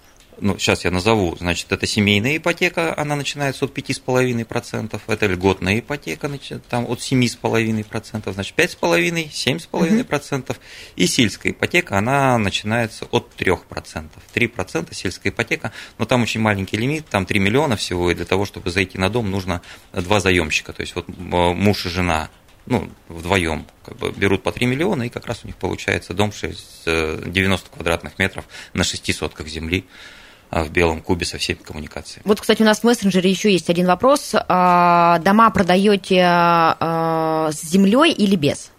Ну, 0.41 0.59
сейчас 0.59 0.85
я 0.85 0.91
назову, 0.91 1.37
значит, 1.37 1.71
это 1.73 1.87
семейная 1.87 2.37
ипотека, 2.37 2.97
она 2.99 3.17
начинается 3.17 3.65
от 3.65 3.77
5,5%, 3.77 5.01
это 5.07 5.27
льготная 5.27 5.79
ипотека, 5.79 6.29
значит, 6.29 6.65
там 6.67 6.85
от 6.89 6.99
7,5%, 7.01 8.33
значит, 8.33 8.57
5,5%, 8.57 9.31
7,5%, 9.31 10.51
угу. 10.51 10.59
и 10.97 11.07
сельская 11.07 11.51
ипотека, 11.51 11.99
она 11.99 12.39
начинается 12.39 13.07
от 13.11 13.31
3%. 13.39 14.09
3% 14.35 14.95
сельская 14.95 15.31
ипотека, 15.31 15.73
но 15.99 16.05
там 16.05 16.23
очень 16.23 16.41
маленький 16.41 16.77
лимит, 16.77 17.07
там 17.07 17.27
3 17.27 17.39
миллиона 17.39 17.77
всего, 17.77 18.11
и 18.11 18.15
для 18.15 18.25
того, 18.25 18.45
чтобы 18.45 18.71
зайти 18.71 18.99
на 18.99 19.11
дом, 19.11 19.31
нужно 19.31 19.63
два 19.93 20.21
заемщика, 20.21 20.73
то 20.73 20.83
есть 20.83 20.95
вот 20.95 21.07
муж 21.09 21.87
и 21.87 21.89
жена 21.89 22.31
ну, 22.67 22.91
вдвоем 23.09 23.67
как 23.85 23.97
бы 23.99 24.11
берут 24.13 24.43
по 24.43 24.53
3 24.53 24.67
миллиона, 24.67 25.05
и 25.05 25.09
как 25.09 25.27
раз 25.27 25.41
у 25.45 25.47
них 25.47 25.57
получается 25.57 26.15
дом 26.15 26.33
6, 26.33 26.85
90 26.87 27.71
квадратных 27.71 28.19
метров 28.19 28.47
на 28.73 28.85
6 28.85 29.15
сотках 29.15 29.49
земли 29.49 29.85
в 30.63 30.71
белом 30.71 31.01
кубе 31.01 31.27
со 31.27 31.39
всеми 31.39 31.59
коммуникациями. 31.59 32.23
Вот, 32.25 32.41
кстати, 32.41 32.63
у 32.63 32.65
нас 32.65 32.81
в 32.81 32.85
мессенджере 32.85 33.31
еще 33.31 33.51
есть 33.51 33.71
один 33.71 33.87
вопрос. 33.87 34.35
А, 34.35 35.19
дома 35.19 35.51
продаете 35.51 36.23
а, 36.25 37.51
с 37.53 37.63
землей 37.63 38.13
или 38.13 38.37
без? 38.37 38.71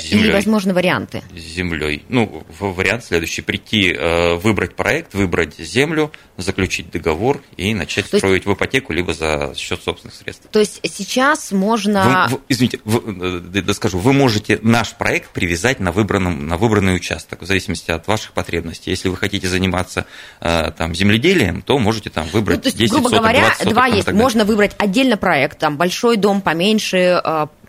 Землей. 0.00 0.26
Или, 0.26 0.32
возможно, 0.32 0.74
варианты? 0.74 1.22
С 1.36 1.40
землей. 1.40 2.04
Ну, 2.08 2.44
вариант 2.58 3.04
следующий. 3.04 3.42
Прийти, 3.42 3.92
э, 3.92 4.34
выбрать 4.36 4.76
проект, 4.76 5.14
выбрать 5.14 5.56
землю, 5.58 6.12
заключить 6.36 6.90
договор 6.90 7.42
и 7.56 7.74
начать 7.74 8.08
То 8.10 8.18
строить 8.18 8.44
есть... 8.44 8.46
в 8.46 8.54
ипотеку, 8.54 8.92
либо 8.92 9.14
за 9.14 9.54
счет 9.56 9.82
собственных 9.82 10.14
средств. 10.14 10.48
То 10.50 10.60
есть 10.60 10.80
сейчас 10.84 11.52
можно... 11.52 12.28
Вы, 12.28 12.36
вы, 12.36 12.42
извините, 12.48 12.80
вы, 12.84 13.40
э, 13.54 13.62
да 13.62 13.74
скажу, 13.74 13.98
вы 13.98 14.12
можете 14.12 14.58
наш 14.62 14.94
проект 14.94 15.30
привязать 15.30 15.80
на, 15.80 15.92
выбранном, 15.92 16.46
на 16.46 16.56
выбранный 16.56 16.94
участок, 16.96 17.42
в 17.42 17.46
зависимости 17.46 17.90
от 17.90 18.06
ваших 18.06 18.32
потребностей. 18.32 18.90
Если 18.90 19.08
вы 19.08 19.16
хотите 19.16 19.48
заниматься 19.48 20.06
э, 20.40 20.70
там, 20.76 20.94
земледелием, 20.94 21.62
то 21.62 21.78
можете 21.78 22.10
там 22.10 22.26
выбрать 22.28 22.58
ну, 22.58 22.62
то 22.62 22.68
есть, 22.68 22.78
10 22.78 22.92
грубо 22.92 23.08
соток, 23.08 23.20
говоря, 23.20 23.40
20 23.40 23.58
соток, 23.58 23.72
два 23.72 23.86
есть. 23.86 24.12
Можно 24.12 24.44
выбрать 24.44 24.74
отдельно 24.78 25.16
проект, 25.16 25.58
там 25.58 25.76
большой 25.76 26.16
дом, 26.16 26.40
поменьше, 26.40 27.20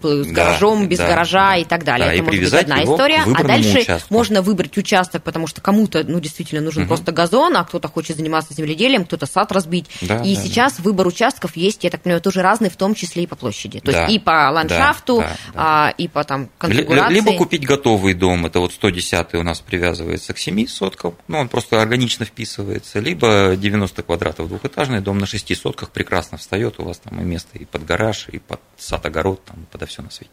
с 0.07 0.27
гаражом, 0.27 0.83
да, 0.83 0.87
без 0.87 0.97
да, 0.97 1.07
гаража 1.07 1.49
да, 1.49 1.57
и 1.57 1.63
так 1.63 1.83
далее. 1.83 2.07
Да, 2.07 2.13
Это 2.13 2.23
может 2.23 2.41
быть 2.41 2.53
одна 2.53 2.83
история. 2.83 3.23
А 3.35 3.43
дальше 3.43 3.79
участку. 3.79 4.13
можно 4.13 4.41
выбрать 4.41 4.77
участок, 4.77 5.23
потому 5.23 5.47
что 5.47 5.61
кому-то 5.61 6.03
ну, 6.03 6.19
действительно 6.19 6.61
нужен 6.61 6.83
угу. 6.83 6.89
просто 6.89 7.11
газон, 7.11 7.55
а 7.57 7.63
кто-то 7.63 7.87
хочет 7.87 8.17
заниматься 8.17 8.53
земледелием, 8.53 9.05
кто-то 9.05 9.25
сад 9.25 9.51
разбить. 9.51 9.89
Да, 10.01 10.21
и 10.21 10.35
да, 10.35 10.41
сейчас 10.41 10.77
да. 10.77 10.83
выбор 10.83 11.07
участков 11.07 11.55
есть, 11.55 11.83
я 11.83 11.89
так 11.89 12.01
понимаю, 12.01 12.21
тоже 12.21 12.41
разный, 12.41 12.69
в 12.69 12.75
том 12.75 12.95
числе 12.95 13.23
и 13.23 13.27
по 13.27 13.35
площади. 13.35 13.79
То 13.79 13.91
да, 13.91 14.03
есть 14.03 14.15
и 14.15 14.19
по 14.19 14.49
ландшафту, 14.51 15.19
да, 15.19 15.23
да, 15.23 15.29
да. 15.29 15.51
А, 15.55 15.93
и 15.97 16.07
по 16.07 16.23
там 16.23 16.49
конфигурации. 16.57 17.13
Либо 17.13 17.33
купить 17.33 17.65
готовый 17.65 18.13
дом, 18.13 18.45
это 18.45 18.59
вот 18.59 18.73
110 18.73 19.33
у 19.35 19.43
нас 19.43 19.61
привязывается 19.61 20.33
к 20.33 20.37
7 20.37 20.67
соткам, 20.67 21.15
ну, 21.27 21.39
он 21.39 21.47
просто 21.47 21.81
органично 21.81 22.25
вписывается, 22.25 22.99
либо 22.99 23.55
90 23.57 24.03
квадратов 24.03 24.47
двухэтажный 24.47 25.01
дом 25.01 25.17
на 25.17 25.25
6 25.25 25.57
сотках 25.57 25.89
прекрасно 25.91 26.37
встает, 26.37 26.75
у 26.79 26.83
вас 26.83 26.97
там 26.99 27.19
и 27.19 27.23
место 27.23 27.57
и 27.57 27.65
под 27.65 27.85
гараж, 27.85 28.27
и 28.31 28.39
под 28.39 28.59
сад-огород, 28.77 29.43
там, 29.45 29.65
подо 29.71 29.85
все 29.93 30.01
на 30.01 30.09
свете. 30.09 30.31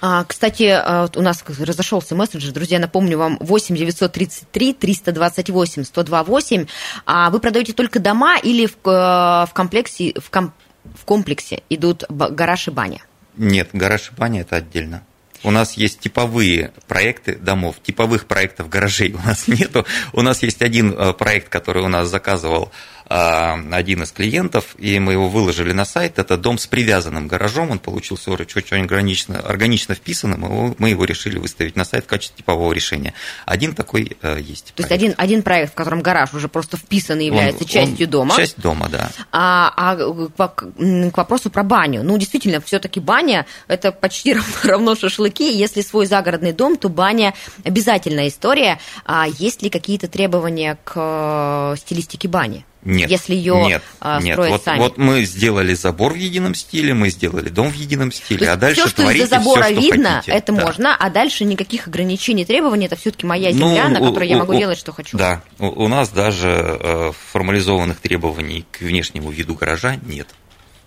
А, 0.00 0.24
кстати, 0.24 0.64
а, 0.64 1.08
у 1.14 1.22
нас 1.22 1.44
разошелся 1.46 2.14
мессенджер. 2.14 2.52
Друзья, 2.52 2.78
напомню 2.78 3.18
вам, 3.18 3.36
8 3.40 3.76
933 3.76 4.72
328 4.74 5.84
128. 5.84 6.66
А 7.06 7.30
вы 7.30 7.38
продаете 7.38 7.72
только 7.74 8.00
дома 8.00 8.38
или 8.38 8.66
в, 8.66 8.76
э, 8.84 9.46
в, 9.46 9.50
комплексе, 9.54 10.14
в, 10.16 10.30
ком, 10.30 10.52
в 10.84 11.04
комплексе 11.04 11.62
идут 11.68 12.04
гараж 12.08 12.68
и 12.68 12.70
баня? 12.70 13.02
Нет, 13.36 13.70
гараж 13.72 14.10
и 14.12 14.18
баня– 14.18 14.40
это 14.42 14.56
отдельно. 14.56 15.02
У 15.44 15.50
нас 15.50 15.74
есть 15.74 16.00
типовые 16.00 16.72
проекты 16.86 17.34
домов, 17.34 17.76
типовых 17.82 18.26
проектов 18.26 18.68
гаражей 18.68 19.12
у 19.12 19.26
нас 19.26 19.46
нету. 19.48 19.84
У 20.12 20.22
нас 20.22 20.42
есть 20.42 20.62
один 20.62 20.92
э, 20.92 21.12
проект, 21.12 21.48
который 21.48 21.82
у 21.82 21.88
нас 21.88 22.08
заказывал 22.08 22.70
один 23.12 24.02
из 24.02 24.12
клиентов, 24.12 24.74
и 24.78 24.98
мы 24.98 25.12
его 25.12 25.28
выложили 25.28 25.72
на 25.72 25.84
сайт. 25.84 26.18
Это 26.18 26.36
дом 26.36 26.58
с 26.58 26.66
привязанным 26.66 27.28
гаражом, 27.28 27.70
он 27.70 27.78
получился 27.78 28.30
очень 28.30 28.84
органично, 28.84 29.38
органично 29.40 29.94
вписанным, 29.94 30.74
мы 30.78 30.90
его 30.90 31.04
решили 31.04 31.38
выставить 31.38 31.76
на 31.76 31.84
сайт 31.84 32.04
в 32.04 32.08
качестве 32.08 32.38
типового 32.38 32.72
решения. 32.72 33.14
Один 33.46 33.74
такой 33.74 34.16
э, 34.22 34.38
есть. 34.40 34.72
То 34.74 34.82
есть 34.82 34.92
один, 34.92 35.14
один 35.16 35.42
проект, 35.42 35.72
в 35.72 35.74
котором 35.74 36.02
гараж 36.02 36.34
уже 36.34 36.48
просто 36.48 36.76
вписан 36.76 37.20
и 37.20 37.26
является 37.26 37.64
он, 37.64 37.68
частью 37.68 38.06
он, 38.06 38.10
дома. 38.10 38.36
Часть 38.36 38.58
дома, 38.58 38.88
да. 38.88 39.10
А, 39.30 39.72
а 39.76 39.96
к, 39.96 40.66
к 41.12 41.16
вопросу 41.16 41.50
про 41.50 41.62
баню. 41.62 42.02
Ну, 42.02 42.16
действительно, 42.18 42.60
все-таки 42.60 43.00
баня 43.00 43.46
это 43.68 43.92
почти 43.92 44.32
равно, 44.34 44.54
равно 44.64 44.94
шашлыки. 44.94 45.52
Если 45.52 45.82
свой 45.82 46.06
загородный 46.06 46.52
дом, 46.52 46.76
то 46.76 46.88
баня 46.88 47.34
обязательная 47.64 48.28
история. 48.28 48.78
А 49.04 49.26
есть 49.26 49.62
ли 49.62 49.70
какие-то 49.70 50.08
требования 50.08 50.78
к 50.84 50.92
э, 50.94 51.76
стилистике 51.78 52.28
бани? 52.28 52.64
Нет, 52.84 53.10
если 53.10 53.34
ее 53.36 53.64
нет, 53.64 53.82
а, 54.00 54.20
нет. 54.20 54.36
вот, 54.36 54.64
сами. 54.64 54.78
Вот 54.80 54.98
мы 54.98 55.22
сделали 55.22 55.72
забор 55.74 56.14
в 56.14 56.16
едином 56.16 56.54
стиле, 56.54 56.94
мы 56.94 57.10
сделали 57.10 57.48
дом 57.48 57.70
в 57.70 57.74
едином 57.74 58.10
стиле, 58.10 58.50
а 58.50 58.56
дальше 58.56 58.80
все, 58.80 58.90
что 58.90 59.02
творите 59.02 59.24
из-за 59.24 59.38
забора 59.38 59.62
все, 59.62 59.74
видно, 59.74 60.16
хотите. 60.16 60.32
это 60.32 60.52
да. 60.52 60.64
можно, 60.64 60.96
а 60.96 61.10
дальше 61.10 61.44
никаких 61.44 61.86
ограничений, 61.86 62.44
требований, 62.44 62.86
это 62.86 62.96
все-таки 62.96 63.24
моя 63.24 63.52
земля, 63.52 63.88
ну, 63.88 64.00
на 64.00 64.08
которой 64.08 64.26
у, 64.26 64.30
я 64.30 64.36
могу 64.36 64.52
у, 64.52 64.58
делать, 64.58 64.78
что 64.78 64.92
хочу. 64.92 65.16
Да, 65.16 65.42
у, 65.60 65.66
у 65.66 65.88
нас 65.88 66.08
даже 66.08 66.48
э, 66.48 67.12
формализованных 67.30 68.00
требований 68.00 68.66
к 68.72 68.80
внешнему 68.80 69.30
виду 69.30 69.54
гаража 69.54 69.96
нет. 70.04 70.26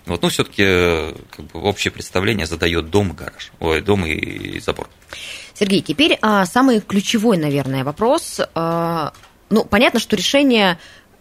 Вот, 0.06 0.22
ну, 0.22 0.30
все-таки 0.30 0.64
э, 0.66 1.14
как 1.32 1.46
бы, 1.46 1.62
общее 1.62 1.92
представление 1.92 2.46
задает 2.46 2.90
дом 2.90 3.12
и 3.12 3.16
гараж, 3.16 3.52
ой, 3.60 3.82
дом 3.82 4.06
и, 4.06 4.12
и 4.12 4.60
забор. 4.60 4.90
Сергей, 5.54 5.82
теперь 5.82 6.20
а, 6.22 6.46
самый 6.46 6.82
ключевой, 6.82 7.38
наверное, 7.38 7.86
вопрос. 7.86 8.42
А, 8.54 9.14
ну, 9.50 9.64
понятно, 9.64 10.00
что 10.00 10.16
решение 10.16 10.78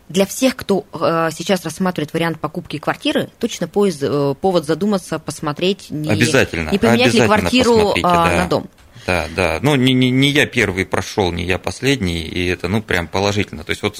для 0.08 0.26
всех, 0.26 0.56
кто 0.56 0.84
э, 0.92 1.30
сейчас 1.32 1.64
рассматривает 1.64 2.12
вариант 2.12 2.40
покупки 2.40 2.78
квартиры, 2.78 3.30
точно 3.38 3.68
поезд, 3.68 4.02
э, 4.02 4.34
повод 4.40 4.66
задуматься, 4.66 5.18
посмотреть, 5.18 5.90
не, 5.90 6.10
обязательно, 6.10 6.70
не 6.70 6.78
поменять 6.78 7.08
обязательно 7.08 7.22
ли 7.22 7.40
квартиру 7.40 7.94
э, 7.96 8.02
да. 8.02 8.24
на 8.36 8.46
дом. 8.46 8.70
Да, 9.06 9.26
да. 9.34 9.58
Ну, 9.62 9.74
не, 9.74 9.92
не, 9.92 10.10
не 10.10 10.30
я 10.30 10.46
первый 10.46 10.86
прошел, 10.86 11.32
не 11.32 11.44
я 11.44 11.58
последний, 11.58 12.22
и 12.22 12.46
это, 12.46 12.68
ну, 12.68 12.82
прям 12.82 13.06
положительно. 13.06 13.64
То 13.64 13.70
есть, 13.70 13.82
вот 13.82 13.98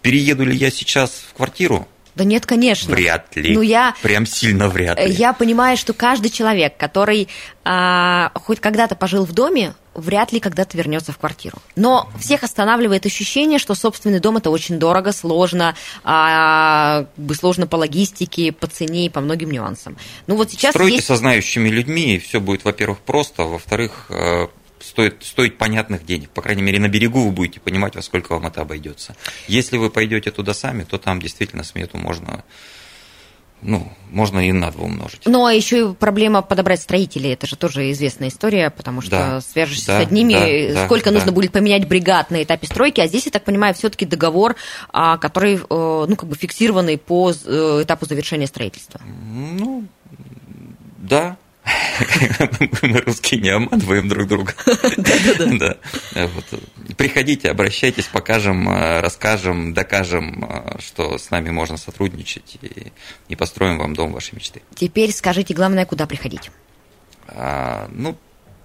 перееду 0.00 0.44
ли 0.44 0.56
я 0.56 0.70
сейчас 0.70 1.10
в 1.28 1.34
квартиру? 1.34 1.86
Да 2.14 2.24
нет, 2.24 2.46
конечно. 2.46 2.94
Вряд 2.94 3.34
ли. 3.36 3.54
Ну, 3.54 3.62
я, 3.62 3.94
Прям 4.02 4.26
сильно 4.26 4.68
вряд 4.68 4.98
ли. 4.98 5.10
Я 5.12 5.32
понимаю, 5.32 5.76
что 5.76 5.92
каждый 5.92 6.30
человек, 6.30 6.76
который 6.76 7.28
а, 7.64 8.30
хоть 8.34 8.60
когда-то 8.60 8.94
пожил 8.96 9.24
в 9.24 9.32
доме, 9.32 9.74
вряд 9.94 10.32
ли 10.32 10.40
когда-то 10.40 10.76
вернется 10.76 11.12
в 11.12 11.18
квартиру. 11.18 11.58
Но 11.76 12.10
всех 12.18 12.42
останавливает 12.42 13.06
ощущение, 13.06 13.58
что 13.58 13.74
собственный 13.74 14.20
дом 14.20 14.36
это 14.36 14.50
очень 14.50 14.78
дорого, 14.78 15.12
сложно, 15.12 15.74
а, 16.04 17.06
сложно 17.38 17.66
по 17.66 17.76
логистике, 17.76 18.52
по 18.52 18.66
цене 18.66 19.06
и 19.06 19.08
по 19.08 19.20
многим 19.20 19.50
нюансам. 19.50 19.96
Ну 20.26 20.36
вот 20.36 20.50
сейчас 20.50 20.72
Стройте 20.72 20.96
есть... 20.96 21.06
со 21.06 21.16
знающими 21.16 21.68
людьми, 21.68 22.16
и 22.16 22.18
все 22.18 22.40
будет, 22.40 22.64
во-первых, 22.64 22.98
просто, 22.98 23.44
во-вторых, 23.44 24.06
э, 24.10 24.48
стоит, 24.82 25.22
стоить 25.22 25.58
понятных 25.58 26.04
денег. 26.04 26.30
По 26.30 26.42
крайней 26.42 26.62
мере, 26.62 26.78
на 26.78 26.88
берегу 26.88 27.22
вы 27.22 27.30
будете 27.30 27.60
понимать, 27.60 27.94
во 27.94 28.02
сколько 28.02 28.32
вам 28.32 28.46
это 28.46 28.60
обойдется. 28.60 29.16
Если 29.48 29.76
вы 29.76 29.90
пойдете 29.90 30.30
туда 30.30 30.54
сами, 30.54 30.84
то 30.84 30.98
там 30.98 31.20
действительно 31.20 31.64
смету 31.64 31.98
можно 31.98 32.44
ну, 33.62 33.92
можно 34.10 34.40
и 34.40 34.50
на 34.50 34.72
два 34.72 34.84
умножить. 34.86 35.22
Ну, 35.24 35.46
а 35.46 35.52
еще 35.52 35.90
и 35.90 35.94
проблема 35.94 36.42
подобрать 36.42 36.80
строителей. 36.80 37.32
Это 37.32 37.46
же 37.46 37.56
тоже 37.56 37.90
известная 37.92 38.28
история, 38.28 38.70
потому 38.70 39.00
что 39.00 39.10
да, 39.10 39.40
свяжешься 39.40 39.86
да, 39.86 39.98
с 39.98 40.02
одними, 40.02 40.72
да, 40.72 40.84
сколько 40.86 41.06
да, 41.06 41.12
нужно 41.12 41.28
да. 41.28 41.32
будет 41.32 41.52
поменять 41.52 41.86
бригад 41.86 42.30
на 42.32 42.42
этапе 42.42 42.66
стройки. 42.66 43.00
А 43.00 43.06
здесь, 43.06 43.26
я 43.26 43.32
так 43.32 43.44
понимаю, 43.44 43.74
все-таки 43.74 44.04
договор, 44.04 44.56
а, 44.92 45.16
который, 45.16 45.56
э, 45.56 45.58
ну, 45.68 46.16
как 46.16 46.28
бы 46.28 46.34
фиксированный 46.34 46.98
по 46.98 47.30
э, 47.30 47.80
этапу 47.82 48.04
завершения 48.04 48.48
строительства. 48.48 49.00
Ну, 49.04 49.86
да, 50.98 51.36
мы 52.82 53.00
русские 53.00 53.40
не 53.40 53.50
обманываем 53.50 54.08
друг 54.08 54.28
друга. 54.28 54.54
Да. 55.58 55.76
Приходите, 56.96 57.50
обращайтесь, 57.50 58.06
покажем, 58.06 58.68
э, 58.68 59.00
расскажем, 59.00 59.74
докажем, 59.74 60.44
э, 60.44 60.78
что 60.80 61.18
с 61.18 61.30
нами 61.30 61.50
можно 61.50 61.76
сотрудничать 61.76 62.58
и 63.28 63.36
построим 63.36 63.78
вам 63.78 63.94
дом 63.94 64.12
вашей 64.12 64.34
мечты. 64.34 64.62
Теперь 64.74 65.12
скажите, 65.12 65.54
главное, 65.54 65.86
куда 65.86 66.06
приходить? 66.06 66.50
А, 67.28 67.88
ну, 67.92 68.16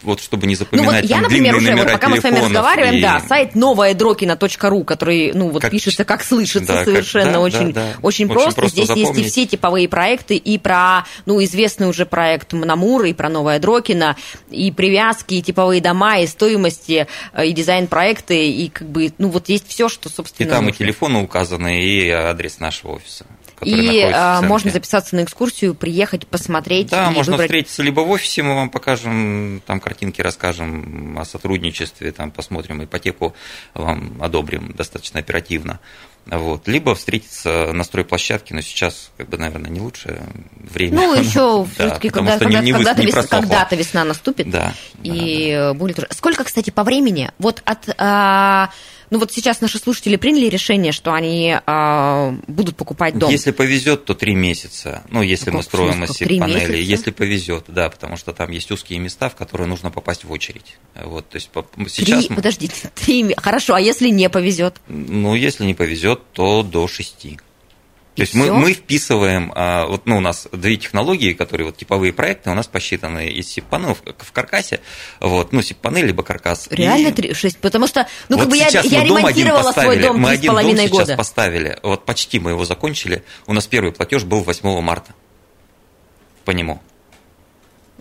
вот 0.03 0.21
чтобы 0.21 0.47
не 0.47 0.55
запоминать 0.55 0.87
ну, 0.87 1.01
вот 1.01 1.09
я, 1.09 1.21
например, 1.21 1.55
уже, 1.55 1.75
вот 1.75 1.91
пока 1.91 2.09
мы 2.09 2.19
с 2.19 2.23
вами 2.23 2.39
разговариваем, 2.39 2.95
и... 2.95 3.01
да, 3.01 3.19
сайт 3.27 3.55
новаядрокина.ру, 3.55 4.83
который, 4.83 5.31
ну, 5.33 5.49
вот 5.49 5.61
как... 5.61 5.71
пишется, 5.71 6.05
как 6.05 6.23
слышится, 6.23 6.73
да, 6.73 6.83
совершенно 6.85 7.25
как... 7.25 7.33
да, 7.33 7.39
очень, 7.39 7.73
да, 7.73 7.81
да. 7.81 7.89
очень, 8.01 8.25
очень 8.25 8.27
просто. 8.29 8.61
просто. 8.61 8.75
Здесь 8.75 8.87
запомнить. 8.87 9.17
есть 9.17 9.27
и 9.27 9.31
все 9.31 9.45
типовые 9.47 9.89
проекты, 9.89 10.35
и 10.35 10.57
про, 10.57 11.05
ну, 11.25 11.43
известный 11.43 11.87
уже 11.87 12.05
проект 12.05 12.53
Мнамур, 12.53 13.05
и 13.05 13.13
про 13.13 13.29
Новая 13.29 13.59
Дрокина, 13.59 14.15
и 14.49 14.71
привязки, 14.71 15.35
и 15.35 15.41
типовые 15.41 15.81
дома, 15.81 16.19
и 16.19 16.27
стоимости, 16.27 17.07
и 17.41 17.51
дизайн-проекты, 17.51 18.49
и 18.49 18.69
как 18.69 18.87
бы, 18.89 19.11
ну, 19.17 19.29
вот 19.29 19.49
есть 19.49 19.67
все, 19.67 19.89
что, 19.89 20.09
собственно, 20.09 20.47
И 20.47 20.49
там 20.49 20.65
нужно. 20.65 20.75
и 20.75 20.77
телефоны 20.77 21.19
указаны, 21.19 21.81
и 21.83 22.09
адрес 22.09 22.59
нашего 22.59 22.93
офиса. 22.93 23.25
И 23.63 24.01
а, 24.01 24.41
можно 24.41 24.71
записаться 24.71 25.15
на 25.15 25.23
экскурсию, 25.23 25.73
приехать, 25.73 26.27
посмотреть. 26.27 26.89
Да, 26.89 27.09
можно 27.11 27.33
выбрать. 27.33 27.49
встретиться 27.49 27.83
либо 27.83 28.01
в 28.01 28.09
офисе, 28.09 28.43
мы 28.43 28.55
вам 28.55 28.69
покажем, 28.69 29.61
там 29.65 29.79
картинки 29.79 30.21
расскажем 30.21 31.17
о 31.19 31.25
сотрудничестве, 31.25 32.11
там 32.11 32.31
посмотрим 32.31 32.83
ипотеку, 32.83 33.35
вам 33.73 34.17
одобрим 34.21 34.73
достаточно 34.73 35.19
оперативно. 35.19 35.79
Вот. 36.25 36.67
Либо 36.67 36.93
встретиться 36.93 37.71
на 37.71 37.83
стройплощадке, 37.85 38.53
но 38.53 38.61
сейчас, 38.61 39.11
как 39.17 39.29
бы, 39.29 39.37
наверное, 39.37 39.71
не 39.71 39.79
лучшее 39.79 40.21
время. 40.57 40.97
Ну, 40.97 41.13
еще 41.19 41.65
Да, 41.77 41.85
все-таки, 41.85 42.09
потому 42.09 42.27
когда, 42.29 42.35
что 42.37 42.45
не- 42.45 42.55
когда, 42.55 42.65
не 42.65 42.71
когда-то, 42.73 43.01
вес- 43.01 43.27
когда-то 43.27 43.75
весна 43.75 44.03
наступит. 44.03 44.49
Да, 44.49 44.73
И 45.03 45.49
э, 45.51 45.73
будет... 45.73 45.99
Сколько, 46.11 46.43
кстати, 46.43 46.69
по 46.69 46.83
времени? 46.83 47.31
Вот 47.39 47.61
от... 47.65 47.89
а, 47.97 48.69
ну 49.09 49.19
вот 49.19 49.31
сейчас 49.31 49.61
наши 49.61 49.77
слушатели 49.79 50.15
приняли 50.15 50.47
решение, 50.47 50.91
что 50.91 51.13
они 51.13 51.55
а, 51.65 52.35
будут 52.47 52.75
покупать 52.75 53.17
дом. 53.17 53.29
Если 53.31 53.51
повезет, 53.51 54.05
то 54.05 54.13
три 54.13 54.35
месяца. 54.35 55.03
Ну, 55.09 55.21
если 55.21 55.49
Ну, 55.49 55.57
мы 55.57 55.63
строим 55.63 55.99
массив 55.99 56.27
три 56.27 56.39
месяца? 56.39 56.73
Если 56.73 57.11
повезет, 57.11 57.65
да, 57.67 57.89
потому 57.89 58.17
что 58.17 58.33
там 58.33 58.51
есть 58.51 58.71
узкие 58.71 58.99
места, 58.99 59.29
в 59.29 59.35
которые 59.35 59.67
нужно 59.67 59.91
попасть 59.91 60.23
в 60.23 60.31
очередь. 60.31 60.77
Вот, 60.95 61.29
то 61.29 61.35
есть 61.37 61.49
Три, 61.51 61.89
сейчас, 61.89 62.29
мы- 62.29 62.35
подождите, 62.35 62.91
три... 62.95 63.33
Хорошо, 63.37 63.75
а 63.75 63.79
если 63.81 64.09
не 64.09 64.29
повезет? 64.29 64.75
ну, 64.87 65.35
если 65.35 65.65
не 65.65 65.73
повезет, 65.73 66.21
то 66.33 66.63
до 66.63 66.87
шести. 66.87 67.39
То 68.17 68.21
есть 68.23 68.33
мы, 68.33 68.51
мы 68.51 68.73
вписываем, 68.73 69.51
а, 69.53 69.85
вот, 69.85 70.07
ну, 70.07 70.17
у 70.17 70.19
нас 70.19 70.47
две 70.51 70.75
технологии, 70.77 71.33
которые 71.33 71.67
вот 71.67 71.77
типовые 71.77 72.11
проекты 72.11 72.49
у 72.49 72.55
нас 72.55 72.65
посчитаны 72.65 73.29
из 73.29 73.47
сип-панелов 73.47 74.01
в 74.17 74.31
каркасе, 74.31 74.79
вот, 75.19 75.53
ну, 75.53 75.61
сип-панель 75.61 76.07
либо 76.07 76.23
каркас. 76.23 76.67
Реально 76.71 77.09
И 77.09 77.11
три, 77.11 77.33
шесть? 77.35 77.59
Потому 77.59 77.85
что, 77.85 78.07
ну, 78.27 78.37
вот 78.37 78.45
как 78.45 78.49
бы 78.49 78.57
я, 78.57 78.69
я 78.69 79.01
мы 79.01 79.19
ремонтировала 79.19 79.71
свой 79.71 79.99
дом 79.99 80.19
мы 80.19 80.29
три 80.29 80.37
с 80.37 80.39
один 80.39 80.47
дом 80.47 80.55
половиной 80.55 80.87
сейчас 80.87 80.97
года. 80.97 81.15
поставили, 81.15 81.79
вот 81.83 82.05
почти 82.05 82.39
мы 82.39 82.49
его 82.51 82.65
закончили, 82.65 83.23
у 83.45 83.53
нас 83.53 83.67
первый 83.67 83.91
платеж 83.91 84.23
был 84.23 84.41
8 84.41 84.81
марта 84.81 85.13
по 86.43 86.49
нему. 86.49 86.81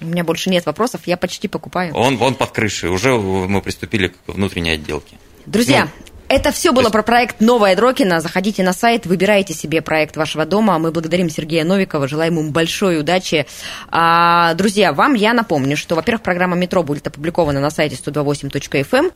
У 0.01 0.07
меня 0.07 0.25
больше 0.25 0.49
нет 0.49 0.65
вопросов, 0.65 1.03
я 1.05 1.19
почти 1.19 1.47
покупаю. 1.47 1.95
Он, 1.95 2.17
он 2.23 2.37
под 2.37 2.53
крышей, 2.53 2.89
уже 2.89 3.15
мы 3.19 3.61
приступили 3.61 4.09
к 4.09 4.15
внутренней 4.29 4.71
отделке. 4.71 5.19
Друзья, 5.45 5.91
Ну, 5.95 6.16
это 6.29 6.53
все 6.53 6.73
было 6.73 6.83
есть- 6.85 6.93
про 6.93 7.03
проект 7.03 7.41
«Новая 7.41 7.77
Дрокина». 7.77 8.21
Заходите 8.21 8.63
на 8.63 8.73
сайт, 8.73 9.07
выбирайте 9.07 9.55
себе 9.55 9.83
проект 9.83 10.17
вашего 10.17 10.45
дома. 10.45 10.79
Мы 10.79 10.91
благодарим 10.91 11.31
Сергея 11.31 11.65
Новикова, 11.65 12.09
желаем 12.09 12.39
ему 12.39 12.51
большой 12.51 12.99
удачи. 13.01 13.47
А, 13.91 14.55
друзья, 14.55 14.93
вам 14.93 15.15
я 15.15 15.33
напомню, 15.33 15.77
что, 15.77 15.95
во-первых, 15.95 16.23
программа 16.23 16.57
«Метро» 16.57 16.83
будет 16.83 17.07
опубликована 17.07 17.61
на 17.61 17.71
сайте 17.71 17.97
128.fm. 17.97 19.13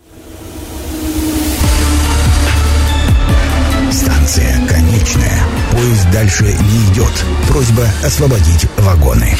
Станция 3.91 4.67
конечная. 4.69 5.41
Поезд 5.73 6.11
дальше 6.13 6.45
не 6.45 6.93
идет. 6.93 7.13
Просьба 7.49 7.87
освободить 8.05 8.67
вагоны. 8.79 9.35